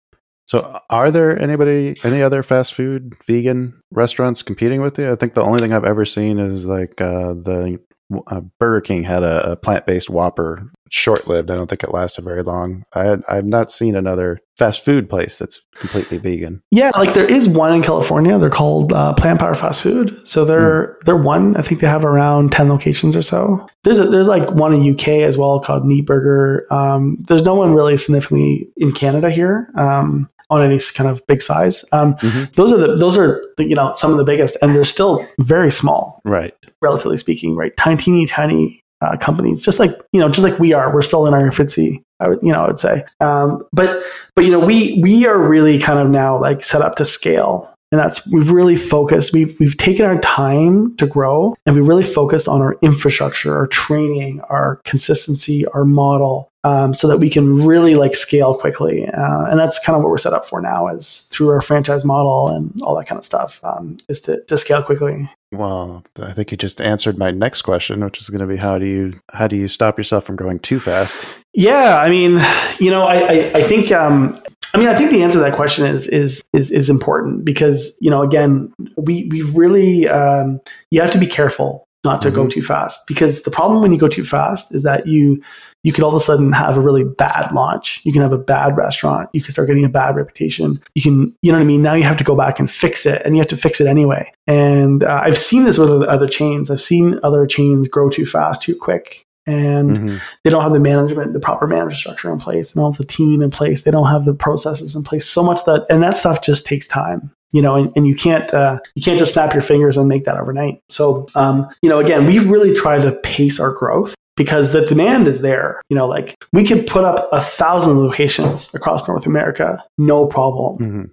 [0.47, 5.09] So, are there anybody, any other fast food vegan restaurants competing with you?
[5.09, 7.79] I think the only thing I've ever seen is like uh, the
[8.27, 11.49] uh, Burger King had a, a plant based Whopper, short lived.
[11.49, 12.83] I don't think it lasted very long.
[12.93, 16.61] I had, I've not seen another fast food place that's completely vegan.
[16.69, 18.37] Yeah, like there is one in California.
[18.37, 20.19] They're called uh, Plant Power Fast Food.
[20.25, 21.55] So they're they're one.
[21.57, 23.67] I think they have around ten locations or so.
[23.83, 26.67] There's a, there's like one in UK as well called Neat Burger.
[26.71, 31.41] Um, there's no one really significantly in Canada here um, on any kind of big
[31.41, 31.83] size.
[31.91, 32.53] Um, Mhm.
[32.53, 35.25] Those are the those are the, you know some of the biggest, and they're still
[35.39, 36.53] very small Right.
[36.81, 37.75] relatively speaking, right?
[37.77, 40.93] Tiny, tiny uh, companies, just like you know, just like we are.
[40.93, 42.03] We're still in our infancy.
[42.19, 43.03] I would, you know, I would say.
[43.19, 44.03] Um, but
[44.35, 47.67] but you know, we we are really kind of now like set up to scale,
[47.91, 49.33] and that's we've really focused.
[49.33, 53.65] We've we've taken our time to grow, and we really focused on our infrastructure, our
[53.67, 56.50] training, our consistency, our model.
[56.63, 60.11] Um, so that we can really like scale quickly, uh, and that's kind of what
[60.11, 63.25] we're set up for now, is through our franchise model and all that kind of
[63.25, 65.27] stuff, um, is to, to scale quickly.
[65.51, 68.77] Well, I think you just answered my next question, which is going to be how
[68.77, 71.25] do you how do you stop yourself from going too fast?
[71.55, 72.39] Yeah, I mean,
[72.79, 74.39] you know, I, I, I think, um,
[74.75, 77.97] I mean, I think the answer to that question is is is is important because
[77.99, 82.45] you know, again, we we really um, you have to be careful not to go
[82.45, 82.51] Mhm.
[82.51, 85.41] too fast because the problem when you go too fast is that you
[85.83, 88.01] you could all of a sudden have a really bad launch.
[88.03, 89.29] You can have a bad restaurant.
[89.33, 90.81] You can start getting a bad reputation.
[90.95, 91.81] You can, you know what I mean?
[91.81, 93.87] Now you have to go back and fix it, and you have to fix it
[93.87, 94.31] anyway.
[94.47, 96.69] And uh, I've seen this with other chains.
[96.69, 100.21] I've seen other chains grow too fast, too quick, and Mhm.
[100.43, 102.71] they don't have the management, the proper management structure in place.
[102.71, 103.81] They don't have the team in place.
[103.81, 105.25] They don't have the processes in place.
[105.25, 107.31] So much that, and that stuff just takes time.
[107.53, 110.23] You know, and, and you can't uh, you can't just snap your fingers and make
[110.23, 110.79] that overnight.
[110.87, 115.27] So, um, you know, again, we've really tried to pace our growth because the demand
[115.27, 115.81] is there.
[115.89, 120.77] You know, like we could put up a thousand locations across North America, no problem
[120.79, 121.09] Mhm.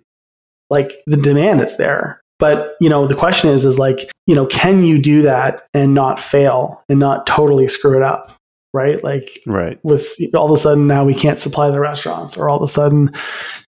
[0.71, 4.47] like the demand is there but you know the question is is like you know
[4.47, 8.33] can you do that and not fail and not totally screw it up
[8.75, 9.79] right like Right.
[9.83, 12.69] with all of a sudden now we can't supply the restaurants or all of a
[12.69, 13.11] sudden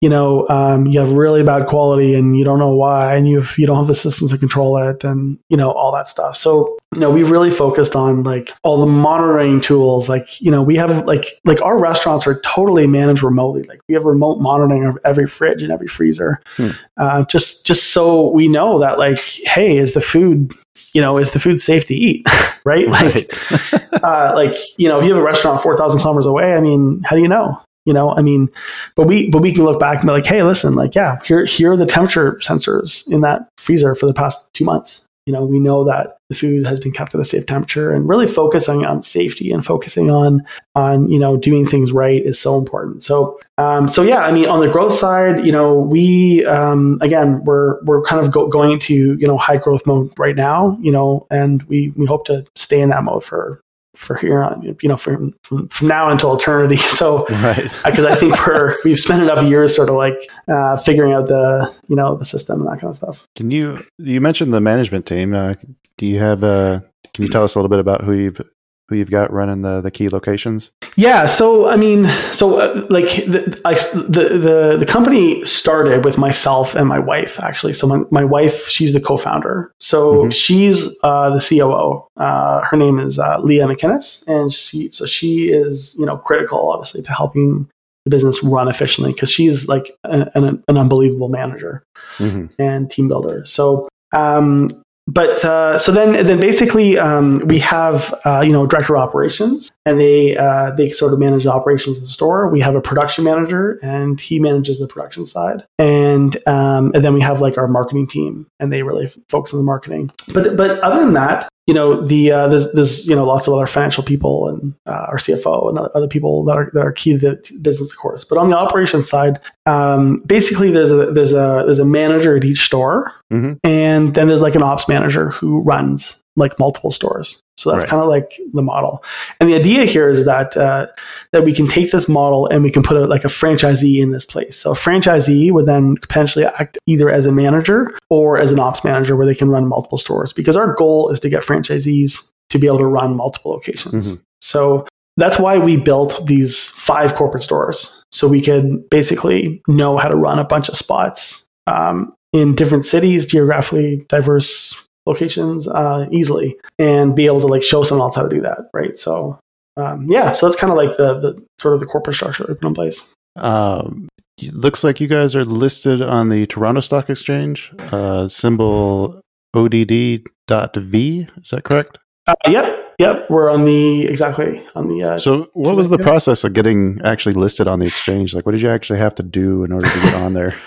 [0.01, 3.37] you know um, you have really bad quality and you don't know why and you
[3.37, 6.35] have, you don't have the systems to control it and you know all that stuff.
[6.35, 10.09] So you know we've really focused on like all the monitoring tools.
[10.09, 13.63] Like you know we have like like our restaurants are totally managed remotely.
[13.63, 16.41] Like we have remote monitoring of every fridge and every freezer.
[16.57, 16.71] Hmm.
[16.97, 20.53] uh, just just so we know that like hey is the food
[20.93, 22.25] you know is the food safe to eat?
[22.65, 22.87] Right?
[22.87, 23.93] Like Right.
[24.03, 27.15] uh, like you know if you have a restaurant 4000 kilometers away i mean how
[27.15, 28.49] do you know you know i mean
[28.95, 31.45] but we but we can look back and be like hey listen like yeah here
[31.45, 35.07] here are the temperature sensors in that freezer for the past two months.
[35.25, 38.07] You know we know that the food has been kept at a safe temperature and
[38.07, 40.45] really focusing on safety and focusing on
[40.75, 43.01] on you know doing things right is so important.
[43.01, 47.43] So um, so yeah i mean on the growth side you know we um, again
[47.43, 50.91] we're we're kind of go, going into you know high growth mode right now you
[50.91, 53.59] know and we we hope to stay in that mode for
[53.95, 57.71] for here on you know from from, from now until eternity so right.
[57.85, 61.73] because I think we're we've spent enough years sort of like uh, figuring out the
[61.87, 63.27] you know the system and that kind of stuff.
[63.35, 65.33] Can you you mentioned the management team?
[65.33, 65.55] Uh,
[65.97, 66.81] do you have uh
[67.13, 68.41] Can you tell us a little bit about who you've
[68.87, 70.71] who you've got running the the key locations?
[70.97, 76.17] Yeah, so I mean, so uh, like the, I, the the the company started with
[76.17, 77.73] myself and my wife actually.
[77.73, 79.71] So my, my wife, she's the co-founder.
[79.79, 80.33] So Mhm.
[80.33, 82.05] she's uh, the COO.
[82.17, 86.71] Uh, her name is uh, Leah McInnes, and she so she is you know critical,
[86.71, 87.67] obviously, to helping
[88.05, 91.83] the business run efficiently because she's like a, an, an unbelievable manager.
[92.17, 93.43] hmm and team builder.
[93.45, 94.69] So, um,
[95.07, 99.71] but uh, so then then basically um, we have uh, you know director of operations,
[99.85, 102.49] and they uh, they sort of manage the operations of the store.
[102.49, 107.13] We have a production manager, and he manages the production side, and um, and then
[107.13, 110.11] we have like our marketing team, and they really focus on the marketing.
[110.33, 111.49] But but other than that.
[111.67, 114.91] You know the uh, there's there's you know lots of other financial people and uh,
[115.09, 118.23] our CFO and other people that are that are key to the business, of course.
[118.23, 122.43] But on the operations side, um, basically there's a there's a there's a manager at
[122.43, 123.59] each store Mhm.
[123.63, 127.39] and then there's like an ops manager who runs like multiple stores.
[127.57, 127.89] So that's Right.
[127.89, 129.01] kind of like the model.
[129.39, 130.87] And the idea here is that uh,
[131.31, 134.11] that we can take this model and we can put a, like a franchisee in
[134.11, 134.57] this place.
[134.57, 138.83] So a franchisee would then potentially act either as a manager or as an ops
[138.83, 142.59] manager where they can run multiple stores because our goal is to get franchisees to
[142.59, 144.17] be able to run multiple locations.
[144.17, 144.21] Mhm.
[144.41, 144.85] So
[145.17, 150.15] that's why we built these five corporate stores so we could basically know how to
[150.15, 157.15] run a bunch of spots um, in different cities, geographically diverse locations uh, easily, and
[157.15, 158.97] be able to like show someone else how to do that, right?
[158.97, 159.39] So
[159.77, 162.55] um, yeah, so that's kind of like the the sort of the corporate structure we
[162.55, 163.13] put in place.
[163.35, 164.07] Um,
[164.51, 169.21] looks like you guys are listed on the Toronto Stock Exchange, uh, symbol
[169.53, 171.27] ODD.V.
[171.41, 171.97] Is that correct?
[172.27, 176.03] Uh, yep, yep, we're on the exactly on the uh, So, what was the Yeah.
[176.05, 178.33] process of getting actually listed on the exchange?
[178.33, 180.53] Like, what did you actually have to do in order to get on there?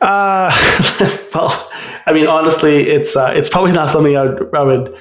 [0.00, 0.50] Uh,
[1.34, 1.70] well,
[2.04, 4.94] I mean, honestly, it's uh, it's probably not something I would, I would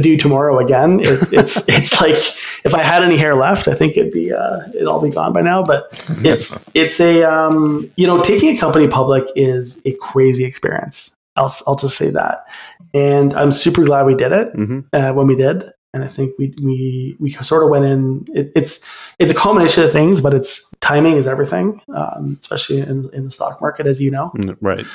[0.00, 1.00] do tomorrow again.
[1.00, 2.16] It, it's it's like
[2.64, 5.34] if I had any hair left, I think it'd be uh, it'd all be gone
[5.34, 5.62] by now.
[5.62, 5.88] But
[6.24, 11.14] it's it's a um, you know taking a company public is a crazy experience.
[11.36, 12.46] I'll I'll just say that,
[12.94, 15.64] and I'm super glad we did it hmm uh, when we did.
[15.92, 18.24] And I think we we we sort of went in.
[18.32, 18.84] It, it's
[19.18, 23.30] it's a combination of things, but it's timing is everything, um, especially in, in the
[23.30, 24.32] stock market, as you know.
[24.60, 24.86] Right.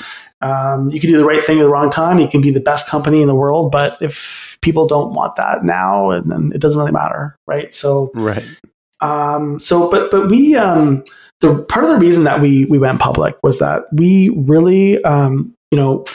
[0.41, 2.17] Um, you can do the right thing at the wrong time.
[2.19, 5.65] You can be the best company in the world, but if people don't want that
[5.65, 7.73] now, and then it doesn't really matter, right?
[7.75, 8.45] So, Right.
[9.01, 11.03] um, so, but but we um,
[11.41, 15.53] the part of the reason that we we went public was that we really, um,
[15.71, 16.05] you know,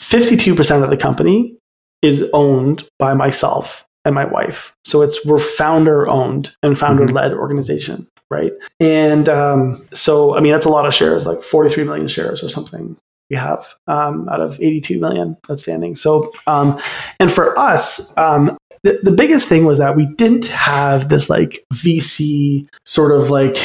[0.00, 1.56] fifty two percent of the company
[2.02, 4.74] is owned by myself and my wife.
[4.84, 8.52] So it's we're founder owned and founder led organization, right?
[8.80, 12.42] And um, so I mean that's a lot of shares, like forty three million shares
[12.42, 12.96] or something
[13.30, 15.96] we have um, out of 82 million outstanding.
[15.96, 16.78] So, um,
[17.18, 21.64] and for us, um, the, the biggest thing was that we didn't have this like
[21.72, 23.56] VC sort of like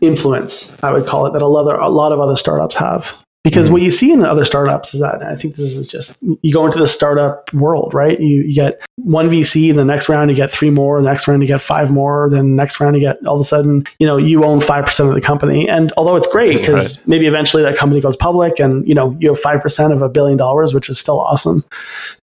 [0.00, 3.12] influence, I would call it, that a lot of, a lot of other startups have.
[3.44, 3.72] Because Mhm.
[3.72, 6.52] what you see in other startups is that, and I think this is just, you
[6.52, 8.20] go into the startup world, right?
[8.20, 11.42] You, you get one VC, the next round you get three more, the next round
[11.42, 14.16] you get five more, then next round you get all of a sudden, you know,
[14.16, 15.68] you own 5% of the company.
[15.68, 19.30] And although it's great because maybe eventually that company goes public and, you know, you
[19.30, 21.64] have 5% of a billion dollars, which is still awesome.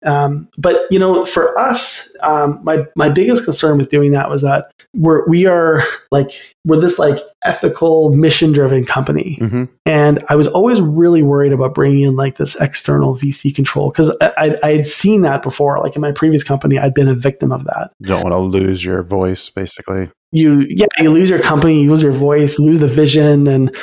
[0.05, 4.41] Um, but, you know, for us, um, my, my biggest concern with doing that was
[4.43, 6.31] that we're, we are like,
[6.65, 9.37] we're this like ethical, mission driven company.
[9.39, 13.89] hmm And I was always really worried about bringing in like this external VC control
[13.91, 15.79] because I, I, I had seen that before.
[15.79, 17.91] Like in my previous company, I'd been a victim of that.
[17.99, 20.11] You don't want to lose your voice, basically.
[20.31, 23.75] You, yeah, you lose your company, you lose your voice, lose the vision, and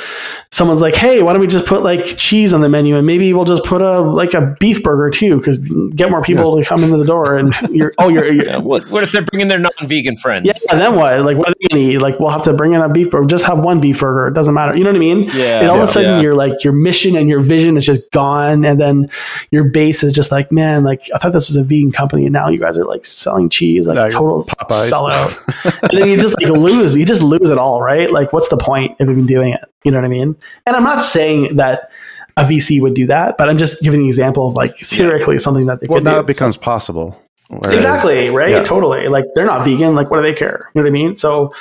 [0.51, 3.33] someone's like, "Hey, why don't we just put like cheese on the menu, and maybe
[3.33, 6.85] we'll just put a like a beef burger too, because get more people to come
[6.85, 9.59] into the door." And you're, oh, you're, you're Yeah, what, what if they're bringing their
[9.59, 10.45] non-vegan friends?
[10.47, 11.19] yeah, then what?
[11.19, 11.97] Like, what are they gonna eat?
[11.97, 13.25] Like, we'll have to bring in a beef burger.
[13.27, 14.29] Just have one beef burger.
[14.29, 14.77] It doesn't matter.
[14.77, 15.23] You know what I mean?
[15.33, 15.59] Yeah.
[15.59, 16.21] and all of a sudden Yeah.
[16.21, 19.09] you're like your mission and your vision is just gone and then
[19.51, 22.31] your base is just like man like i thought this was a vegan company and
[22.33, 24.91] now you guys are like selling cheese like Now total Popeyes.
[24.91, 28.49] sellout and then you just like lose you just lose it all right like what's
[28.49, 31.55] the point of even doing it you know what i mean and i'm not saying
[31.57, 31.89] that
[32.37, 35.65] a vc would do that but i'm just giving an example of like theoretically something
[35.65, 35.93] that they could do.
[35.93, 36.19] Well, could now do.
[36.19, 37.19] it becomes possible.
[37.49, 38.63] Whereas- exactly right yeah.
[38.63, 41.15] totally like they're not vegan like what do they care you know what i mean
[41.15, 41.53] so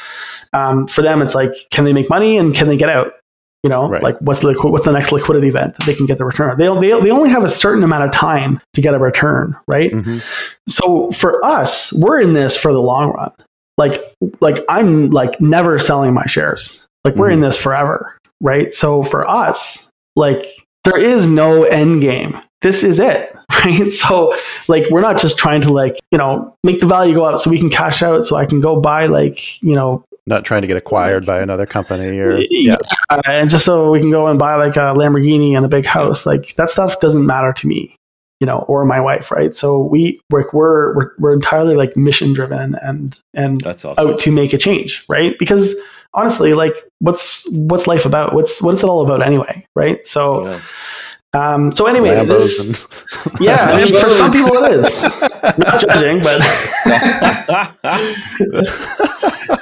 [0.53, 3.13] um, for them it's like can they make money and can they get out
[3.63, 4.03] you know Right.
[4.03, 6.67] like what's the what's the next liquidity event that they can get the return they,
[6.79, 10.23] they, they only have a certain amount of time to get a return right Mhm.
[10.69, 13.31] so for us we're in this for the long run
[13.77, 14.03] like
[14.41, 16.87] like i'm like never selling my shares.
[17.05, 17.43] Like we're in mm-hmm.
[17.43, 18.73] this forever right?
[18.73, 20.47] So for us like
[20.85, 22.41] there is no end game.
[22.63, 23.35] This is it
[23.65, 23.91] right?
[23.93, 24.37] So
[24.69, 27.51] like we're not just trying to like you know make the value go up so
[27.51, 30.69] we can cash out so i can go buy like you know Not trying to
[30.69, 32.77] get acquired by another company or yeah,
[33.11, 33.19] yeah.
[33.27, 36.27] and just so we can go and buy like a lamborghini and a big house.
[36.27, 37.97] Like that stuff doesn't matter to me
[38.41, 39.55] you know or my wife right?
[39.57, 44.09] So we we're we're we're, we're entirely like mission driven and and That's awesome.
[44.09, 45.37] out to make a change right?
[45.39, 45.75] Because
[46.15, 48.35] honestly like what's what's life about?
[48.35, 50.07] What's what's it all about anyway right?
[50.07, 50.61] So Yeah.
[51.35, 52.87] um so anyway this,
[53.41, 55.03] yeah I mean, for some people it is.
[55.59, 56.43] Not judging but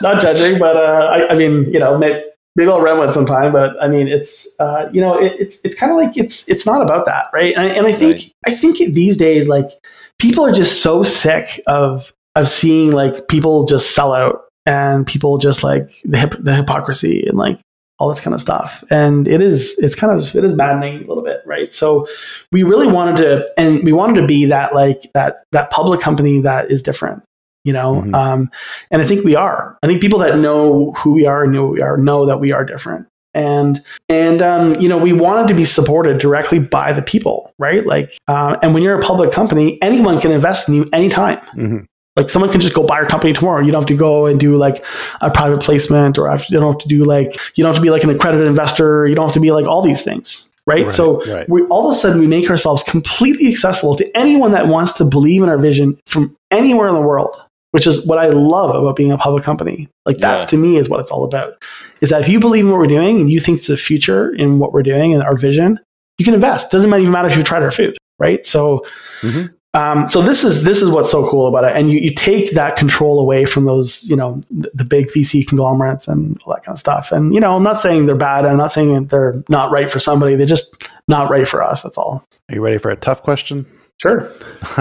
[0.01, 2.23] not judging, but uh, I, I mean, you know, maybe,
[2.57, 3.53] maybe I'll run one sometime.
[3.53, 6.67] But I mean, it's uh, you know, it, it's it's kind of like it's it's
[6.67, 7.55] not about that, right?
[7.57, 8.33] And, I- and I think Right.
[8.47, 9.71] I think these days, like
[10.19, 15.39] people are just so sick of of seeing like people just sell out and people
[15.39, 17.61] just like the hip, the hypocrisy and like
[18.01, 18.83] all this kind of stuff.
[18.91, 21.73] And it is it's kind of it is maddening a little bit, right?
[21.73, 22.09] So
[22.51, 26.41] we really wanted to, and we wanted to be that like that that public company
[26.41, 27.23] that is different,
[27.65, 28.03] you know.
[28.07, 28.15] Mhm.
[28.15, 28.51] Um,
[28.91, 29.77] and I think we are.
[29.83, 32.41] I think people that know who we are and know who we are know that
[32.41, 33.07] we are different.
[33.35, 37.85] And and um, you know we wanted to be supported directly by the people, right?
[37.85, 41.39] Like, uh, and when you're a public company, anyone can invest in you anytime.
[41.57, 41.87] Mhm.
[42.17, 43.61] Like someone can just go buy your company tomorrow.
[43.61, 44.85] You don't have to go and do like
[45.21, 47.91] a private placement, or you don't have to do like you don't have to be
[47.91, 49.09] like an accredited investor.
[49.09, 50.85] You don't have to be like all these things, right?
[50.87, 51.49] Right, so right.
[51.49, 55.05] we all of a sudden we make ourselves completely accessible to anyone that wants to
[55.05, 57.35] believe in our vision from anywhere in the world.
[57.75, 59.89] Which is what I love about being a public company.
[60.07, 60.47] Like that Yeah.
[60.47, 61.55] to me is what it's all about.
[62.03, 64.33] Is that if you believe in what we're doing and you think it's the future
[64.35, 65.81] in what we're doing and our vision,
[66.19, 66.71] you can invest.
[66.71, 68.47] Doesn't even matter if you tried our food, right?
[68.47, 68.87] So
[69.23, 69.53] Mhm.
[69.75, 72.53] um, so this is this is what's so cool about it, and you, you take
[72.53, 76.63] that control away from those, you know, the, the big VC conglomerates and all that
[76.65, 77.11] kind of stuff.
[77.11, 78.47] And you know, I'm not saying they're bad.
[78.47, 80.37] I'm not saying that they're not right for somebody.
[80.37, 81.83] They're just not right for us.
[81.83, 82.23] That's all.
[82.49, 83.67] Are you ready for a tough question?
[84.01, 84.29] Sure.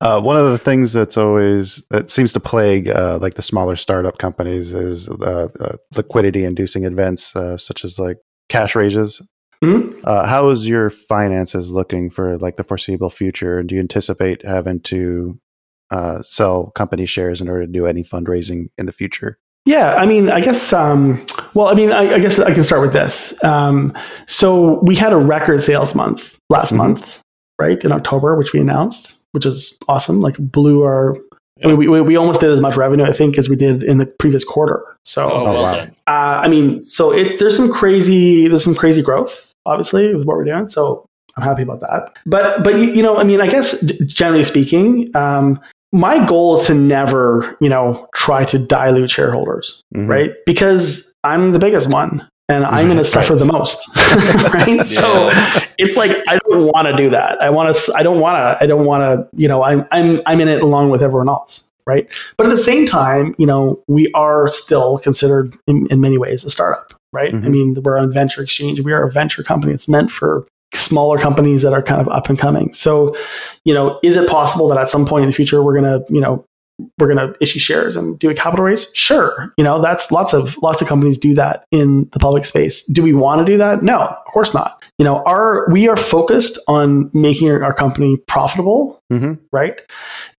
[0.00, 3.76] uh, one of the things that's always that seems to plague uh, like the smaller
[3.76, 8.18] startup companies is uh, uh, liquidity inducing events uh, such as like
[8.48, 9.20] cash raises.
[9.62, 9.98] Mhm.
[10.04, 13.58] Uh, how is your finances looking for like the foreseeable future?
[13.58, 15.38] And Do you anticipate having to
[15.90, 19.38] uh, sell company shares in order to do any fundraising in the future?
[19.66, 20.72] Yeah, I mean, I guess.
[20.72, 21.24] Um,
[21.54, 23.34] well, I mean, I, I guess I can start with this.
[23.42, 23.92] Um,
[24.26, 26.76] so we had a record sales month last Mhm.
[26.76, 27.18] month,
[27.60, 30.20] right in October, which we announced, which is awesome.
[30.20, 31.16] Like blew our.
[31.62, 33.82] I mean, we, we we almost did as much revenue, I think, as we did
[33.82, 34.80] in the previous quarter.
[35.04, 35.72] So, Oh, Oh, well wow.
[36.06, 40.36] uh, I mean, so it there's some crazy there's some crazy growth, obviously, with what
[40.36, 40.68] we're doing.
[40.68, 41.04] So
[41.36, 42.12] I'm happy about that.
[42.26, 45.58] But but you, you know, I mean, I guess generally speaking, um,
[45.92, 50.08] my goal is to never you know try to dilute shareholders Mhm.
[50.08, 50.30] right?
[50.46, 53.06] Because I'm the biggest one and I'm going to Right.
[53.06, 53.86] suffer the most,
[54.54, 54.84] right?
[54.86, 55.30] So
[55.78, 57.40] it's like I don't want to do that.
[57.42, 57.94] I want to.
[57.96, 58.62] I don't want to.
[58.62, 59.28] I don't want to.
[59.40, 62.08] You know, I'm I'm I'm in it along with everyone else, right?
[62.36, 66.44] But at the same time, you know, we are still considered in, in many ways
[66.44, 67.34] a startup, right?
[67.34, 67.50] I Mhm.
[67.50, 68.80] mean, we're on venture exchange.
[68.80, 69.72] We are a venture company.
[69.72, 72.72] It's meant for smaller companies that are kind of up and coming.
[72.74, 73.16] So,
[73.64, 76.04] you know, is it possible that at some point in the future we're going to,
[76.12, 76.44] you know,
[76.98, 78.90] we're going to issue shares and do a capital raise?
[78.94, 79.52] Sure.
[79.56, 82.84] You know, that's lots of lots of companies do that in the public space.
[82.86, 83.82] Do we want to do that?
[83.82, 84.82] No, of course not.
[84.98, 89.38] You know, our we are focused on making our company profitable, Mhm.
[89.52, 89.80] right?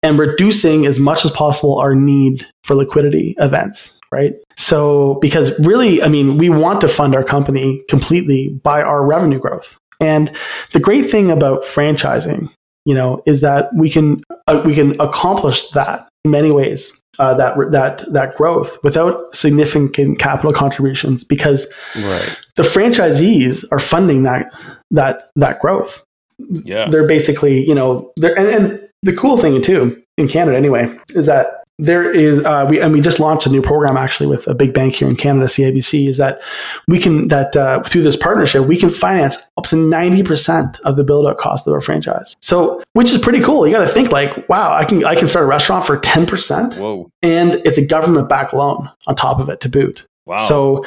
[0.02, 4.34] And reducing as much as possible our need for liquidity events, right?
[4.56, 9.38] So because really, I mean, we want to fund our company completely by our revenue
[9.38, 9.76] growth.
[10.00, 10.30] And
[10.72, 12.48] the great thing about franchising
[12.86, 17.00] you know, is that we can uh, we can accomplish that in many ways.
[17.18, 22.38] Uh, that that that growth without significant capital contributions because Right.
[22.56, 24.46] the franchisees are funding that
[24.90, 26.02] that that growth.
[26.38, 26.88] Yeah.
[26.88, 31.26] They're basically you know they're and, and the cool thing too in Canada anyway is
[31.26, 34.54] that there is uh, we and we just launched a new program actually with a
[34.54, 36.40] big bank here in Canada, CIBC, is that
[36.88, 40.96] we can that uh, through this partnership we can finance up to ninety percent of
[40.96, 42.36] the build out cost of our franchise.
[42.40, 43.66] So which is pretty cool.
[43.66, 46.26] You got to think like, wow, I can I can start a restaurant for ten
[46.26, 46.76] percent,
[47.22, 50.06] and it's a government backed loan on top of it to boot.
[50.26, 50.36] Wow.
[50.36, 50.84] So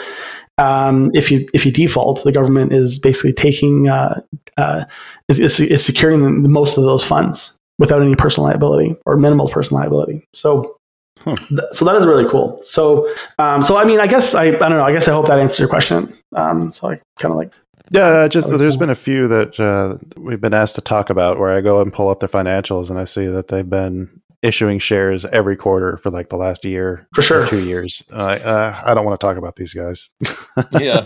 [0.58, 4.22] um, if you if you default, the government is basically taking uh,
[4.58, 4.86] uh,
[5.28, 9.82] is, is, is securing most of those funds without any personal liability or minimal personal
[9.82, 10.24] liability.
[10.34, 10.78] So.
[11.24, 11.36] Huh.
[11.74, 12.60] So that is really cool.
[12.64, 14.84] So, um, so I mean, I guess I, I don't know.
[14.84, 16.14] I guess I hope that answers your question.
[16.36, 17.52] Um, so I kind of like,
[17.92, 18.80] Yeah, just That was there's cool.
[18.82, 21.94] been a few that uh, we've been asked to talk about where I go and
[21.94, 26.12] pull up their financials and I see that they've been issuing shares every quarter for
[26.12, 27.48] like the last year for or sure.
[27.48, 28.04] two years.
[28.12, 30.10] Uh, uh, I don't want to talk about these guys.
[30.82, 31.06] yeah.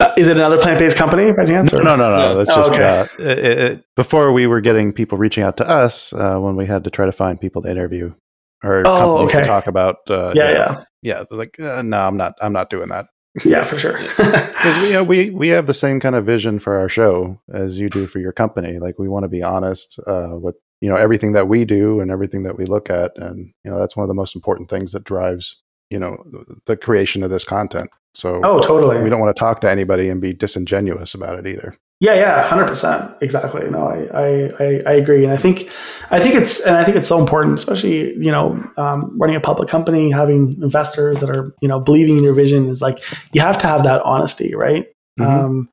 [0.00, 1.70] Uh, is it another plant-based company by chance?
[1.70, 2.16] No, or- no, no, no.
[2.16, 2.34] No.
[2.38, 3.00] That's Oh, just okay.
[3.00, 6.64] uh, it, it, before we were getting people reaching out to us uh, when we
[6.64, 8.14] had to try to find people to interview
[8.62, 9.40] or Oh, companies okay.
[9.42, 9.96] to talk about.
[10.08, 11.24] Uh, Yeah, yeah, yeah.
[11.28, 12.34] they're Like, uh, no, I'm not.
[12.40, 13.06] I'm not doing that
[13.44, 13.98] yeah, for sure.
[14.16, 17.78] because we uh, we we have the same kind of vision for our show as
[17.78, 18.78] you do for your company.
[18.78, 22.10] Like, we want to be honest uh, with you know everything that we do and
[22.10, 24.92] everything that we look at, and you know that's one of the most important things
[24.92, 25.56] that drives
[25.88, 27.90] you know the, the creation of this content.
[28.14, 29.02] So oh, totally.
[29.02, 31.78] we don't want to talk to anybody and be disingenuous about it either.
[32.02, 33.70] Yeah, yeah, hundred percent, exactly.
[33.70, 35.70] No, I, I, I, agree, and I think,
[36.10, 39.40] I think it's, and I think it's so important, especially you know, um, running a
[39.40, 42.98] public company, having investors that are you know believing in your vision is like
[43.32, 44.86] you have to have that honesty, right?
[45.20, 45.26] Mhm.
[45.26, 45.70] Um,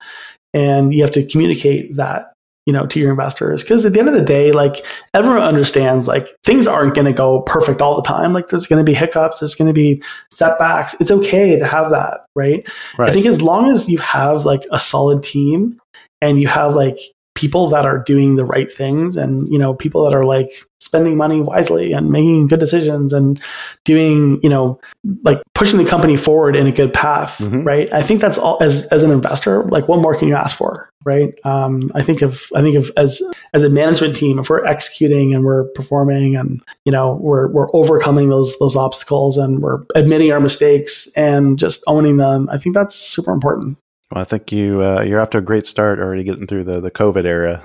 [0.53, 2.33] and you have to communicate that
[2.67, 6.07] you know to your investors because at the end of the day, like everyone understands,
[6.07, 8.33] like things aren't going to go perfect all the time.
[8.33, 10.95] Like there's going to be hiccups, there's going to be setbacks.
[10.99, 12.63] It's okay to have that, right?
[12.99, 13.09] Right.
[13.09, 15.79] I think as long as you have like a solid team
[16.21, 16.97] and you have like
[17.35, 20.49] people that are doing the right things and you know people that are like
[20.81, 23.39] spending money wisely and making good decisions and
[23.85, 24.79] doing you know
[25.23, 27.65] like pushing the company forward in a good path Mhm.
[27.65, 27.91] right?
[27.93, 30.89] I think that's all as as an investor like what more can you ask for
[31.05, 31.33] right?
[31.45, 33.21] Um i think of i think of as
[33.53, 37.73] as a management team if we're executing and we're performing and you know we're we're
[37.73, 42.75] overcoming those those obstacles and we're admitting our mistakes and just owning them i think
[42.75, 43.77] that's super important
[44.11, 46.79] Well, I think you uh, you're off to a great start already getting through the
[46.81, 47.61] the COVID era.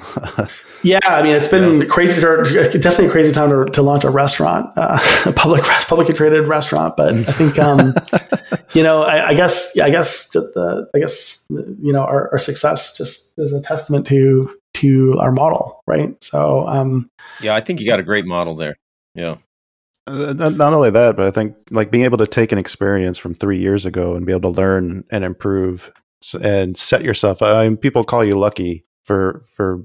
[0.85, 2.45] Yeah, I mean, it's been a crazy start.
[2.53, 6.95] Definitely a crazy time to, to launch a restaurant, uh, a public publicly traded restaurant.
[6.99, 7.95] But I think, um,
[8.75, 12.31] you know, I, I guess, yeah, I guess that the, I guess, you know, our,
[12.33, 16.23] our success just is a testament to to our model, right?
[16.23, 18.77] So, um, Yeah, I think you got a great model there.
[19.15, 19.37] Yeah.
[20.07, 23.17] Uh, not, not only that, but I think like being able to take an experience
[23.17, 27.43] from three years ago and be able to learn and improve s- and set yourself.
[27.43, 29.85] I mean, people call you lucky for for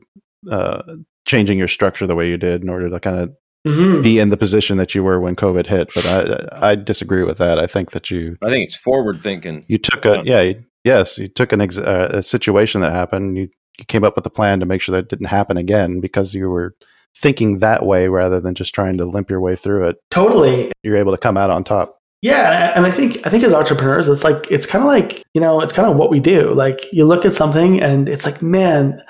[0.49, 0.81] uh,
[1.25, 3.35] changing your structure the way you did in order to kind of
[3.67, 4.01] mhm.
[4.01, 5.91] be in the position that you were when COVID hit.
[5.93, 7.59] But I I disagree with that.
[7.59, 9.65] I think that you I think it's forward thinking.
[9.67, 13.37] you took a yeah you- yes you took an ex- uh, a situation that happened.
[13.37, 16.01] You you came up with a plan to make sure that it didn't happen again
[16.01, 16.75] because you were
[17.15, 19.97] thinking that way rather than just trying to limp your way through it.
[20.11, 20.71] totally.
[20.83, 21.98] You're able to come out on top.
[22.21, 25.39] Yeah, and I think I think as entrepreneurs, it's like it's kind of like you
[25.41, 26.49] know, it's kind of what we do.
[26.49, 29.01] Like you look at something, and it's like, man,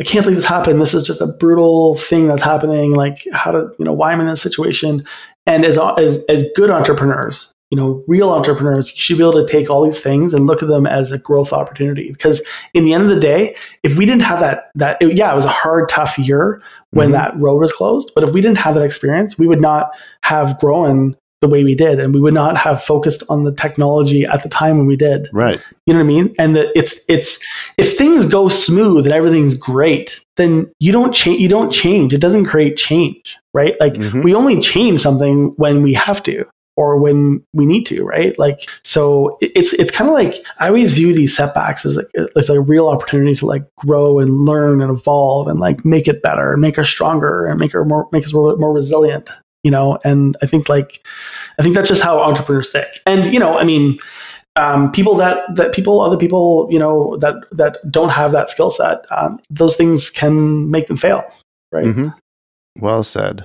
[0.00, 0.80] I can't believe this happened.
[0.80, 2.92] This is just a brutal thing that's happening.
[2.94, 5.04] Like, how to you know why I'm in this situation?
[5.46, 9.52] And as as as good entrepreneurs, you know, real entrepreneurs, you should be able to
[9.52, 12.12] take all these things and look at them as a growth opportunity.
[12.12, 12.42] Because
[12.72, 15.44] in the end of the day, if we didn't have that that yeah, it was
[15.44, 16.62] a hard, tough year
[16.92, 17.12] when Mhm.
[17.12, 18.10] that road was closed.
[18.14, 19.90] But if we didn't have that experience, we would not
[20.22, 24.24] have grown the way we did and we would not have focused on the technology
[24.34, 25.28] at the time when we did.
[25.32, 25.60] Right.
[25.86, 26.26] you know what i mean?
[26.38, 27.30] And that it's it's
[27.76, 32.12] if things go smooth and everything's great then you don't change you don't change.
[32.14, 33.74] It doesn't create change right?
[33.84, 34.24] Like Mhm.
[34.24, 36.44] we only change something when we have to
[36.76, 38.36] or when we need to right?
[38.44, 39.04] Like so
[39.40, 42.88] it's it's kind of like i always view these setbacks as like as a real
[42.94, 46.88] opportunity to like grow and learn and evolve and like make it better make us
[46.88, 49.28] stronger and make her more make us more, more resilient
[49.64, 51.02] you know and i think like
[51.58, 53.98] i think that's just how entrepreneurs think and you know i mean
[54.56, 58.70] um, people that that people other people you know that that don't have that skill
[58.70, 61.24] set um, those things can make them fail
[61.72, 62.08] right hmm
[62.78, 63.44] Well said.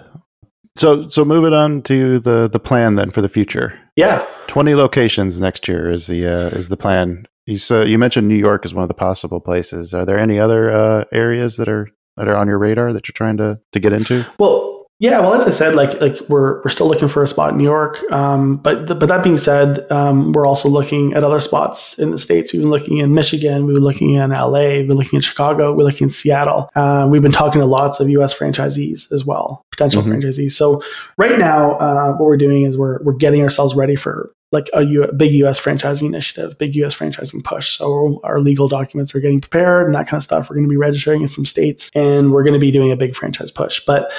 [0.78, 3.78] So so moving on to the the plan then for the future.
[3.96, 7.26] yeah Twenty locations next year is the uh, is the plan.
[7.48, 9.94] You so you mentioned New York is one of the possible places.
[9.94, 13.14] Are there any other uh, areas that are that are on your radar that you're
[13.14, 14.26] trying to to get into?
[14.38, 15.20] Well, yeah.
[15.22, 17.64] Well, as I said, like like we're we're still looking for a spot in New
[17.64, 18.00] York.
[18.12, 22.12] Um, but th- but that being said, um, we're also looking at other spots in
[22.12, 22.52] the states.
[22.54, 23.66] We've been looking in Michigan.
[23.66, 24.78] We've been looking in LA.
[24.78, 25.74] We've been looking in Chicago.
[25.74, 26.70] We're looking in Seattle.
[26.76, 28.34] Uh, we've been talking to lots of U.S.
[28.38, 30.08] franchisees as well, potential Mhm.
[30.22, 30.52] franchisees.
[30.52, 30.82] So
[31.18, 34.82] right now, uh, what we're doing is we're we're getting ourselves ready for like a
[34.82, 35.60] U- big U.S.
[35.60, 36.96] franchising initiative, big U.S.
[36.96, 37.78] franchising push.
[37.78, 40.50] So our legal documents are getting prepared and that kind of stuff.
[40.50, 42.96] We're going to be registering in some states, and we're going to be doing a
[42.96, 43.80] big franchise push.
[43.86, 44.10] But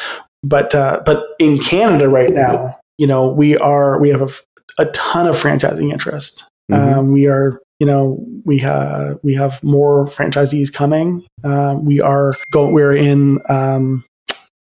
[0.42, 4.86] but uh, but in Canada right now, you know, we are we have a, a
[4.86, 6.44] ton of franchising interest.
[6.70, 6.96] Mhm.
[6.96, 11.24] Um, we are you know we have we have more franchisees coming.
[11.44, 12.72] Uh, we are going.
[12.72, 14.04] We're in um,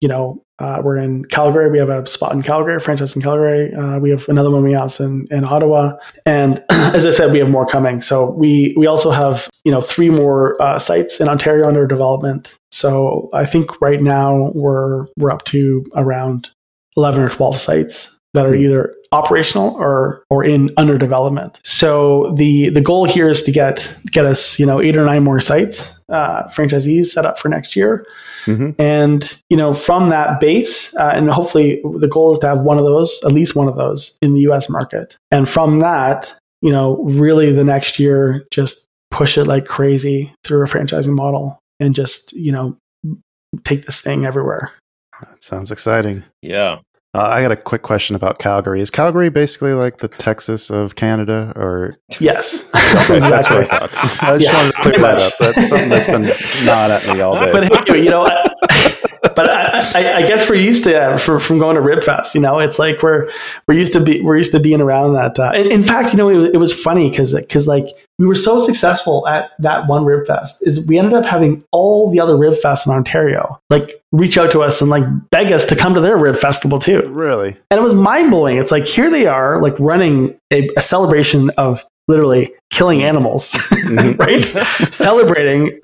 [0.01, 1.71] you know uh, we're in Calgary.
[1.71, 3.75] We have a spot in Calgary, franchise in Calgary.
[3.75, 7.39] Uh, we have another one we announced in, in Ottawa, and as I said, we
[7.39, 8.01] have more coming.
[8.01, 12.55] So we we also have you know three more uh, sites in Ontario under development.
[12.71, 16.49] So I think right now we're we're up to around
[16.97, 21.59] eleven or twelve sites that are either operational or or in under development.
[21.65, 25.25] So the the goal here is to get get us you know eight or nine
[25.25, 28.07] more sites uh, franchisees set up for next year.
[28.47, 28.77] Mhm.
[28.79, 32.79] And you know, from that base, uh, and hopefully, the goal is to have one
[32.79, 34.71] of those, at least one of those, in the U.S.
[34.71, 35.17] market.
[35.33, 36.33] And from that,
[36.63, 41.59] you know, really the next year, just push it like crazy through a franchising model,
[41.81, 42.77] and just you know,
[43.65, 44.71] take this thing everywhere.
[45.21, 46.23] That sounds exciting.
[46.43, 46.79] Yeah.
[47.17, 48.83] Uh, I got a quick question about Calgary.
[48.83, 53.91] Is Calgary basically like the Texas of Canada, or Yes, Okay, that's what I thought.
[54.23, 55.23] I just Yeah, wanted to clear that much.
[55.23, 55.33] up.
[55.41, 56.25] That's something that's been
[56.67, 57.53] gnawing at me all day.
[57.53, 58.71] but anyway, you know, I, but
[59.95, 62.35] I, I, guess we're used to uh, for, from going to Ribfest.
[62.35, 63.31] You know, it's like we're
[63.67, 65.39] we're used to be we're used to being around that.
[65.39, 67.87] Uh, in, in fact, you know, it, was- it was funny because because like
[68.19, 72.19] we were so successful at that one Ribfest is we ended up having all the
[72.21, 75.93] other Ribfests in Ontario like reach out to us and like beg us to come
[75.95, 77.03] to their Rib Festival too.
[77.09, 78.57] really, And it was mind blowing.
[78.57, 84.19] It's like here they are, like running a, a celebration of literally killing animals, Mhm.
[84.27, 84.45] right?
[84.93, 85.79] Celebrating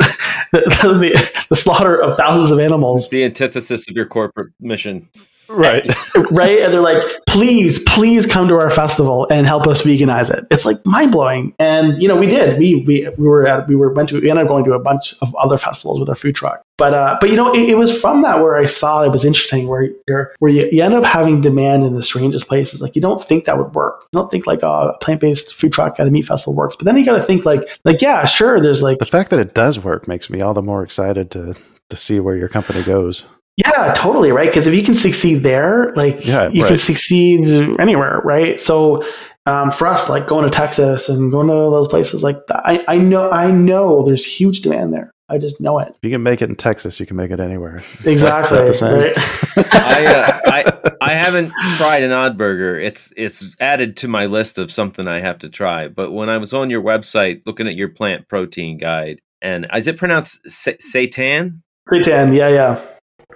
[0.52, 5.08] the, the, the slaughter of thousands of animals, It's the antithesis of your corporate mission.
[5.48, 5.84] right.
[6.30, 6.60] right?
[6.60, 10.44] And they're like, please, please come to our festival and help us veganize it.
[10.50, 11.54] It's like mind blowing.
[11.58, 12.58] And you know, we did.
[12.58, 14.78] We we we were at we were went to we ended up going to a
[14.78, 16.62] bunch of other festivals with our food truck.
[16.82, 19.24] But uh, but you know, it, it was from that where I saw it was
[19.24, 22.82] interesting where you're where you, you end up having demand in the strangest places.
[22.82, 24.00] Like you don't think that would work.
[24.12, 26.74] You don't think like oh, a plant based food truck at a meat festival works.
[26.74, 28.58] But then you got to think like like yeah, sure.
[28.58, 31.54] There's like The fact that it does work makes me all the more excited to
[31.90, 33.26] to see where your company goes.
[33.56, 34.48] Yeah, totally, right?
[34.48, 38.60] Because if you can succeed there, like Yeah, you can succeed anywhere, right?
[38.60, 39.04] So
[39.46, 42.96] um, for us, like going to Texas and going to those places, like I, I
[42.96, 45.11] know, I know there's huge demand there.
[45.32, 47.40] I just know it If you can make it in Texas, you can make it
[47.40, 47.76] anywhere.
[48.04, 48.58] exactly.
[48.58, 49.14] The
[49.56, 49.74] right?
[49.74, 52.78] I, uh, I I haven't tried an odd burger.
[52.78, 55.88] It's it's added to my list of something I have to try.
[55.88, 59.86] But when I was on your website looking at your plant protein guide, and is
[59.86, 61.62] it pronounced sa- seitan?
[61.90, 62.80] Seitan, yeah, yeah.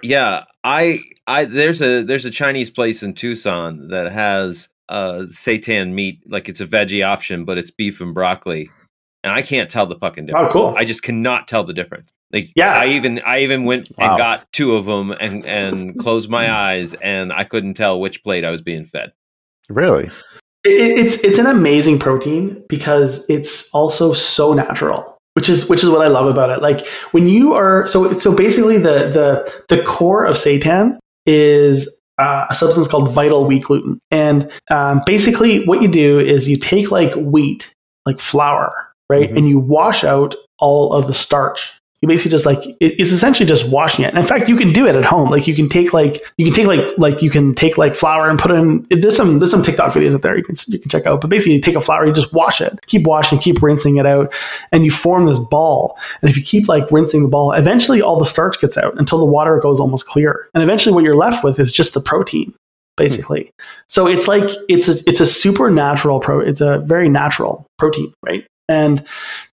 [0.03, 5.93] Yeah, I I there's a there's a Chinese place in Tucson that has uh seitan
[5.93, 8.69] meat, like it's a veggie option, but it's beef and broccoli,
[9.27, 10.49] and I can't tell the fucking difference.
[10.51, 10.75] Oh, cool.
[10.79, 12.11] I just cannot tell the difference.
[12.33, 12.73] Like, Yeah.
[12.73, 14.11] I even I even went Wow.
[14.11, 18.23] and got two of them and and closed my eyes, and I couldn't tell which
[18.23, 19.13] plate I was being fed.
[19.69, 20.05] Really?
[20.65, 20.71] It,
[21.07, 26.05] it's it's an amazing protein because it's also so natural, which is which is what
[26.07, 26.63] I love about it.
[26.63, 32.47] Like when you are so so basically the the the core of seitan is uh,
[32.49, 36.91] a substance called vital wheat gluten, and um, basically what you do is you take
[36.91, 37.73] like wheat,
[38.07, 39.37] like flour, right, Mhm.
[39.39, 41.73] and you wash out all of the starch.
[42.03, 44.09] You basically just like it- it's essentially just washing it.
[44.09, 45.31] And in fact, you can do it at home.
[45.31, 48.29] Like you can take like you can take like like you can take like flour
[48.29, 48.87] and put it in.
[48.91, 51.23] There's some there's some TikTok videos out there you can you can check out.
[51.23, 54.05] But basically, you take a flour, you just wash it, keep washing, keep rinsing it
[54.05, 54.33] out,
[54.73, 55.97] and you form this ball.
[56.21, 59.19] And if you keep like rinsing the ball, eventually all the starch gets out until
[59.19, 60.49] the water goes almost clear.
[60.53, 62.53] And eventually, what you're left with is just the protein,
[62.99, 63.51] basically.
[63.89, 66.41] So it's like it's a, it's a super natural pro.
[66.41, 68.45] It's a very natural protein, right?
[68.69, 69.05] And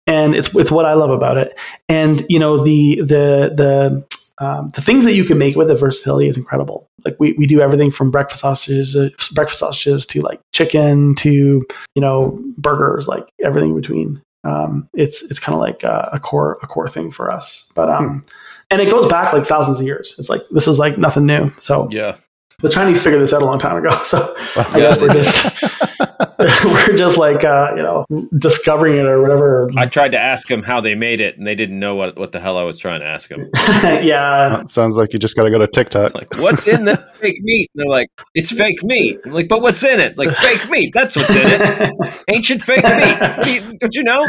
[0.06, 1.56] and it's it's what I love about it.
[1.88, 4.06] And you know the the the
[4.38, 6.88] um, the things that you can make with the versatility is incredible.
[7.04, 11.64] Like we, we do everything from breakfast sausages, uh, breakfast sausages to like chicken to
[11.94, 14.22] you know burgers, like everything in between.
[14.44, 17.70] Um, it's it's kind of like a, a core a core thing for us.
[17.76, 18.24] But um,
[18.70, 20.16] and it goes back like thousands of years.
[20.18, 21.50] It's like this is like nothing new.
[21.60, 22.16] So Yeah,
[22.60, 23.90] the Chinese figured this out a long time ago.
[24.04, 25.62] So I Yeah, guess we're just
[26.64, 28.06] we're just like uh, you know
[28.38, 29.70] discovering it or whatever.
[29.76, 32.32] I tried to ask them how they made it, and they didn't know what what
[32.32, 33.48] the hell I was trying to ask them.
[34.02, 36.06] yeah, Sounds like you just got to go to TikTok.
[36.06, 37.70] It's like, what's in the fake meat?
[37.74, 39.20] And they're like, it's fake meat.
[39.24, 40.18] I'm like, but what's in it?
[40.18, 40.92] Like fake meat.
[40.94, 42.24] That's what's in it.
[42.28, 43.20] Ancient fake meat.
[43.20, 44.26] What do you, don't you know?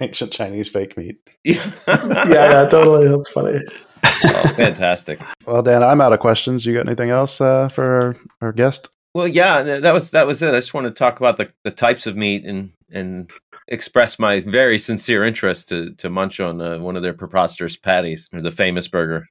[0.00, 1.18] Ancient Chinese fake meat.
[1.44, 1.64] yeah,
[1.96, 3.08] yeah, totally.
[3.08, 3.60] That's funny.
[4.04, 5.20] Oh, fantastic.
[5.46, 6.66] Well, Dan, I'm out of questions.
[6.66, 8.88] You got anything else uh, for our, our guest?
[9.14, 10.54] Well, yeah, that was that was it.
[10.54, 13.30] I just want to talk about the, the types of meat and and
[13.66, 18.28] express my very sincere interest to to munch on uh, one of their preposterous patties
[18.32, 19.26] or the famous burger.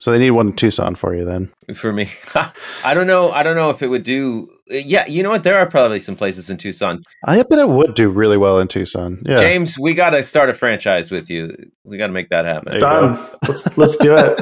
[0.00, 1.52] So they need one in Tucson for you then.
[1.74, 2.10] For me,
[2.84, 3.30] I don't know.
[3.32, 4.48] I don't know if it would do.
[4.66, 5.42] Yeah, you know what?
[5.42, 7.02] There are probably some places in Tucson.
[7.24, 9.22] I bet it would do really well in Tucson.
[9.26, 9.40] Yeah.
[9.40, 11.54] James, we got to start a franchise with you.
[11.84, 12.80] We got to make that happen.
[12.80, 13.18] Done.
[13.46, 14.40] Let's let's do it.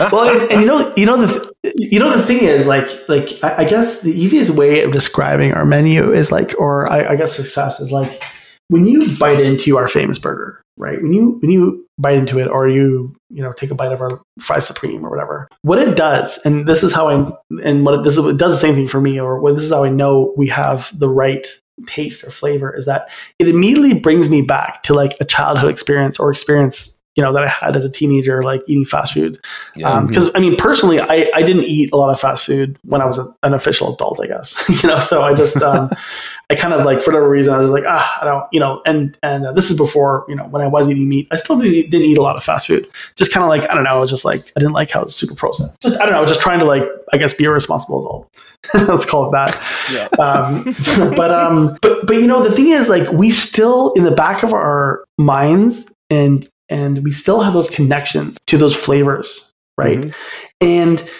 [0.10, 3.38] well, and, and you know, you know the you know the thing is like like
[3.42, 7.16] I, I guess the easiest way of describing our menu is like, or I, I
[7.16, 8.22] guess success is like
[8.68, 11.02] when you bite into our famous burger, right?
[11.02, 14.00] When you when you bite into it, or you you know take a bite of
[14.00, 17.32] our fry supreme or whatever, what it does, and this is how I
[17.62, 19.64] and what it, this is, it does the same thing for me, or what this
[19.64, 21.46] is how I know we have the right
[21.86, 23.08] taste or flavor is that
[23.40, 27.44] it immediately brings me back to like a childhood experience or experience you know that
[27.44, 29.38] I had as a teenager, like eating fast food.
[29.76, 30.00] Yeah.
[30.00, 33.04] Because I mean, personally, I, I didn't eat a lot of fast food when I
[33.04, 34.62] was a, an official adult, I guess.
[34.82, 35.90] you know, so I just um,
[36.54, 38.80] I kind of like for whatever reason I was like ah I don't you know
[38.86, 41.26] and and uh, this is before you know when I was eating meat.
[41.30, 42.88] I still didn't, didn't eat a lot of fast food.
[43.16, 45.00] Just kind of like I don't know it was just like I didn't like how
[45.00, 47.44] it was super processed just I don't know just trying to like I guess be
[47.44, 48.30] a responsible adult.
[48.88, 49.60] Let's call it that.
[49.92, 50.08] Yeah.
[50.24, 50.64] um,
[51.16, 54.42] but um, but but you know the thing is like we still in the back
[54.42, 59.98] of our minds and and we still have those connections to those flavors right?
[59.98, 60.14] Mhm.
[60.60, 61.10] and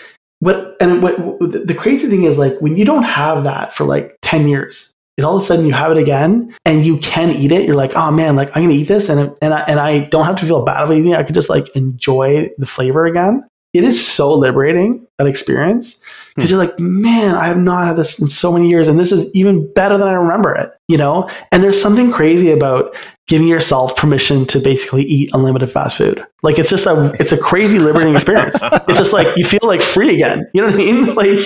[0.41, 4.17] what and what the crazy thing is like when you don't have that for like
[4.23, 7.53] 10 years and all of a sudden you have it again and you can eat
[7.53, 7.65] it.
[7.65, 10.25] You're like oh man like i'm gonna eat this and and I, and I don't
[10.25, 11.19] have to feel bad about eating it.
[11.19, 13.43] I could just like enjoy the flavor again.
[13.73, 16.03] It is so liberating that experience
[16.35, 16.41] Hmm.
[16.41, 19.13] because you're like, man, I have not had this in so many years, and this
[19.13, 21.29] is even better than I remember it, you know.
[21.53, 26.23] And there's something crazy about giving yourself permission to basically eat unlimited fast food.
[26.43, 28.59] Like it's just a it's a crazy liberating experience.
[28.89, 30.47] it's just like you feel like free again.
[30.53, 31.15] You know what I mean?
[31.15, 31.39] Like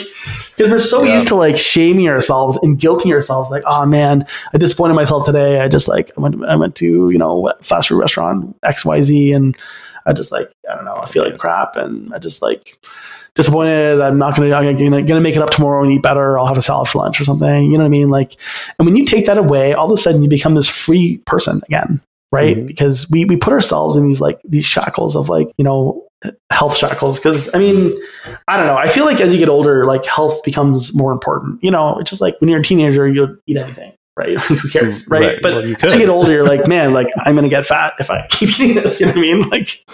[0.57, 1.14] because we're so Yeah.
[1.14, 3.49] used to like shaming ourselves and guilting ourselves.
[3.51, 5.61] Like, oh man, I disappointed myself today.
[5.61, 9.01] I just like I went I went to you know fast food restaurant X Y
[9.03, 9.57] Z and
[10.07, 12.84] I just like I don't know I feel like crap and I just like
[13.39, 14.01] disappointed.
[14.01, 16.39] I'm not gonna I'm gonna, gonna make it up tomorrow and eat better.
[16.39, 17.62] I'll have a salad for lunch or something.
[17.70, 18.09] You know what I mean?
[18.09, 18.36] Like,
[18.78, 21.61] and when you take that away, all of a sudden you become this free person
[21.66, 22.01] again,
[22.32, 22.57] right?
[22.57, 22.66] Mhm.
[22.66, 26.05] Because we we put ourselves in these like these shackles of like you know
[26.51, 27.18] health shackles.
[27.18, 27.97] Because I mean,
[28.49, 28.76] I don't know.
[28.76, 31.62] I feel like as you get older, like health becomes more important.
[31.62, 33.93] You know, it's just like when you're a teenager, you'll eat anything.
[34.16, 34.34] Right?
[34.51, 35.07] Who cares?
[35.07, 35.20] Right?
[35.22, 35.39] Right.
[35.41, 37.93] But Well, you as you get older, you're like, man, like I'm gonna get fat
[38.01, 38.99] if I keep eating this.
[38.99, 39.41] You know what I mean?
[39.49, 39.84] Like,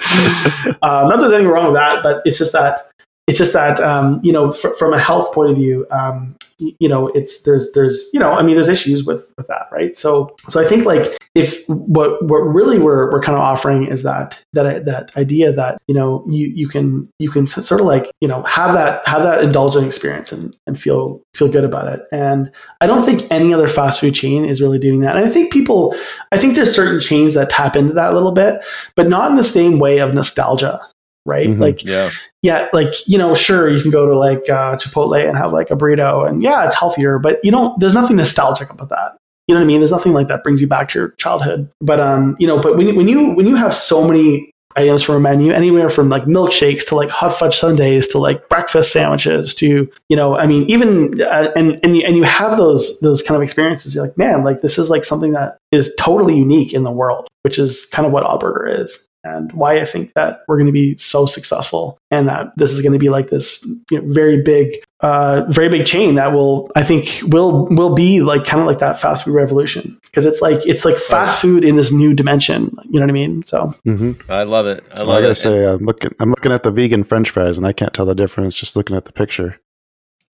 [0.81, 2.81] uh, not that there's anything wrong with that, but it's just that
[3.27, 6.89] it's just that um, you know, fr- from a health point of view, um, you
[6.89, 9.97] know, it's there's there's you know, I mean, there's issues with with that, right?
[9.97, 14.03] So so I think like if what what really we're we're kind of offering is
[14.03, 18.11] that that that idea that you know you you can you can sort of like
[18.21, 22.03] you know have that have that indulgent experience and and feel feel good about it
[22.13, 25.17] and I don't think any other fast food chain is really doing that.
[25.17, 25.97] And I think people,
[26.33, 28.63] I think there's certain chains that tap into that a little bit,
[28.95, 30.79] but not in the same way of nostalgia,
[31.27, 31.49] right?
[31.49, 31.59] Mhm.
[31.61, 32.11] Like, Yeah.
[32.43, 35.71] yeah, like, you know, sure, you can go to like uh, Chipotle and have like
[35.71, 39.17] a burrito and yeah, it's healthier, but you don't, there's nothing nostalgic about that.
[39.49, 39.81] You know what I mean?
[39.81, 41.69] There's nothing like that brings you back to your childhood.
[41.81, 45.15] But, um, you know, but when, when you, when you have so many items from
[45.17, 49.55] a menu, anywhere from like milkshakes to like hot fudge sundaes to like breakfast sandwiches
[49.55, 53.23] to you know, I mean, even uh, and and you, and you have those those
[53.23, 53.95] kind of experiences.
[53.95, 57.29] You're like, man, like this is like something that is totally unique in the world,
[57.43, 60.67] which is kind of what Odd Burger is, and why I think that we're going
[60.67, 64.13] to be so successful, and that this is going to be like this you know,
[64.13, 68.61] very big, uh, very big chain that will, I think, will will be like kind
[68.61, 71.91] of like that fast food revolution because it's like it's like fast food in this
[71.91, 72.75] new dimension.
[72.85, 73.43] You know what I mean?
[73.45, 74.85] So hmm I love it.
[74.95, 75.35] I Well, love I gotta it.
[75.37, 76.13] say, I'm looking.
[76.21, 78.97] I'm looking at the vegan French fries, and I can't tell the difference just looking
[78.97, 79.59] at the picture.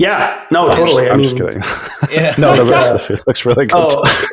[0.01, 0.88] Yeah, no, I'm totally.
[0.88, 1.62] just, I I'm mean, just kidding.
[2.11, 2.34] Yeah.
[2.38, 3.76] no, the rest of the food looks really good.
[3.76, 4.03] Oh,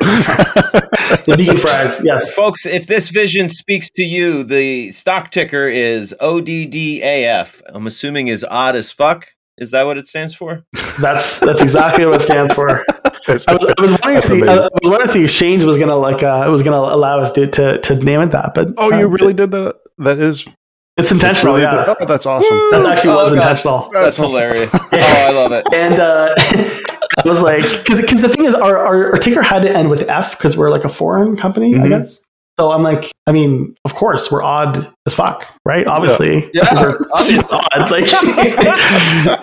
[1.26, 2.32] the vegan fries, yes.
[2.32, 7.60] Folks, if this vision speaks to you, the stock ticker is ODDAF.
[7.66, 9.26] I'm assuming is odd as fuck.
[9.58, 10.64] Is that what it stands for?
[11.00, 12.82] That's that's exactly what it stands for.
[13.26, 14.50] I was, I was wondering if the.
[14.50, 17.46] I was wondering if the exchange was gonna like uh, was gonna allow us to,
[17.46, 19.76] to to name it that, but oh, uh, you really did that?
[19.98, 20.48] That is
[20.98, 21.54] it's intentional.
[21.54, 21.94] really yeah.
[22.00, 22.56] Oh, that's awesome.
[22.72, 23.38] that actually Oh, was God.
[23.38, 23.90] intentional.
[23.92, 24.74] That's hilarious.
[24.92, 25.66] Oh, I love it.
[25.72, 29.62] And uh, it was like because because the thing is, our, our our ticker had
[29.62, 31.88] to end with F because we're like a foreign company, I Mhm.
[31.90, 32.24] guess.
[32.58, 35.86] So I'm like, I mean, of course, we're odd as fuck, right?
[35.86, 37.48] Obviously, Yeah, we're obviously.
[37.52, 37.88] odd.
[37.88, 38.08] Like,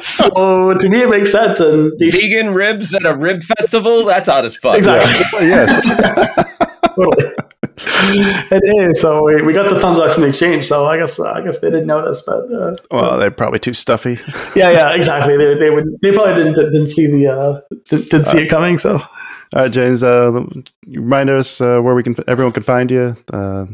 [0.02, 1.62] so to me, it makes sense.
[1.62, 4.04] And the Vegan ribs at a rib festival?
[4.04, 4.78] That's odd as fuck.
[4.78, 5.48] Exactly.
[5.48, 5.66] Yeah.
[5.66, 6.46] yes.
[6.96, 7.34] totally.
[8.52, 9.02] it is.
[9.02, 10.66] So we, we got the thumbs up from the exchange.
[10.66, 13.74] So I guess uh, I guess they didn't notice, but uh, Well, they're probably too
[13.74, 14.20] stuffy.
[14.56, 15.38] yeah, yeah, exactly.
[15.38, 18.78] They, they would they probably didn't didn't see the uh, didn't, see it coming.
[18.78, 19.06] So All
[19.54, 20.04] right, James.
[20.04, 20.46] Uh,
[20.88, 23.16] remind us uh, where we can, everyone can find you.
[23.32, 23.66] Uh,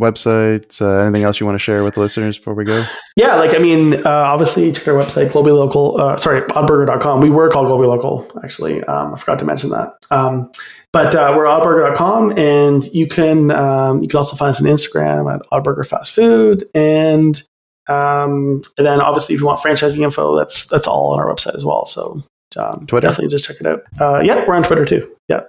[0.00, 0.80] websites.
[0.80, 2.84] Uh, anything else you want to share with the listeners before we go?
[3.16, 6.00] yeah, like I mean, uh, obviously check our website globally local.
[6.00, 7.20] Uh, sorry, oddburger.com.
[7.20, 8.82] We were called globally local actually.
[8.84, 9.94] Um, I forgot to mention that.
[10.10, 10.50] Um,
[10.92, 15.32] but uh, we're oddburger.com, and you can um, you can also find us on Instagram
[15.32, 17.42] at oddburger fast food and
[17.88, 21.54] um, and then obviously if you want franchising info, that's that's all on our website
[21.54, 21.86] as well.
[21.86, 22.22] So
[22.56, 23.08] um, Twitter?
[23.08, 23.82] definitely just check it out.
[24.00, 25.10] Uh, yeah, we're on Twitter too.
[25.28, 25.40] Yeah.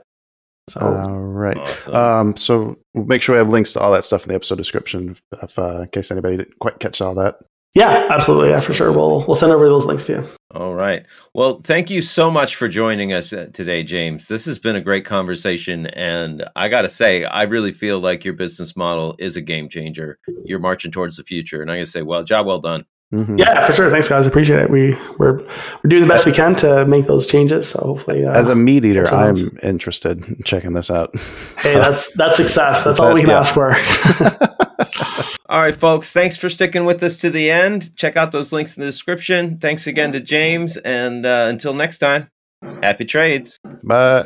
[0.69, 1.57] So All right.
[1.57, 1.93] Awesome.
[1.93, 4.55] Um, so we'll make sure we have links to all that stuff in the episode
[4.55, 7.39] description, if, uh, in case anybody didn't quite catch all that.
[7.73, 8.49] Yeah, absolutely.
[8.49, 8.91] Yeah, for sure.
[8.91, 10.23] We'll we'll send over those links to you.
[10.53, 11.05] All right.
[11.33, 14.27] Well, thank you so much for joining us uh, today, James.
[14.27, 15.87] This has been a great conversation.
[15.87, 19.67] And I got to say, I really feel like your business model is a game
[19.67, 20.19] changer.
[20.45, 21.63] You're marching towards the future.
[21.63, 22.85] And I got to say, well, job well done.
[23.13, 23.37] Mhm.
[23.37, 23.91] Yeah, for sure.
[23.91, 24.25] Thanks, guys.
[24.25, 24.69] Appreciate it.
[24.71, 27.67] We we're we're doing the best we can to make those changes.
[27.69, 29.07] So hopefully, uh, As a meat eater.
[29.13, 31.15] I'm interested in checking this out.
[31.59, 32.83] hey, that's that's success.
[32.83, 33.39] That's all we can Yeah.
[33.39, 33.75] ask for.
[35.49, 36.11] All right, folks.
[36.11, 37.95] Thanks for sticking with us to the end.
[37.95, 39.59] Check out those links in the description.
[39.59, 40.77] Thanks again to James.
[40.77, 42.29] And uh, until next time,
[42.81, 43.59] happy trades.
[43.83, 44.25] Bye.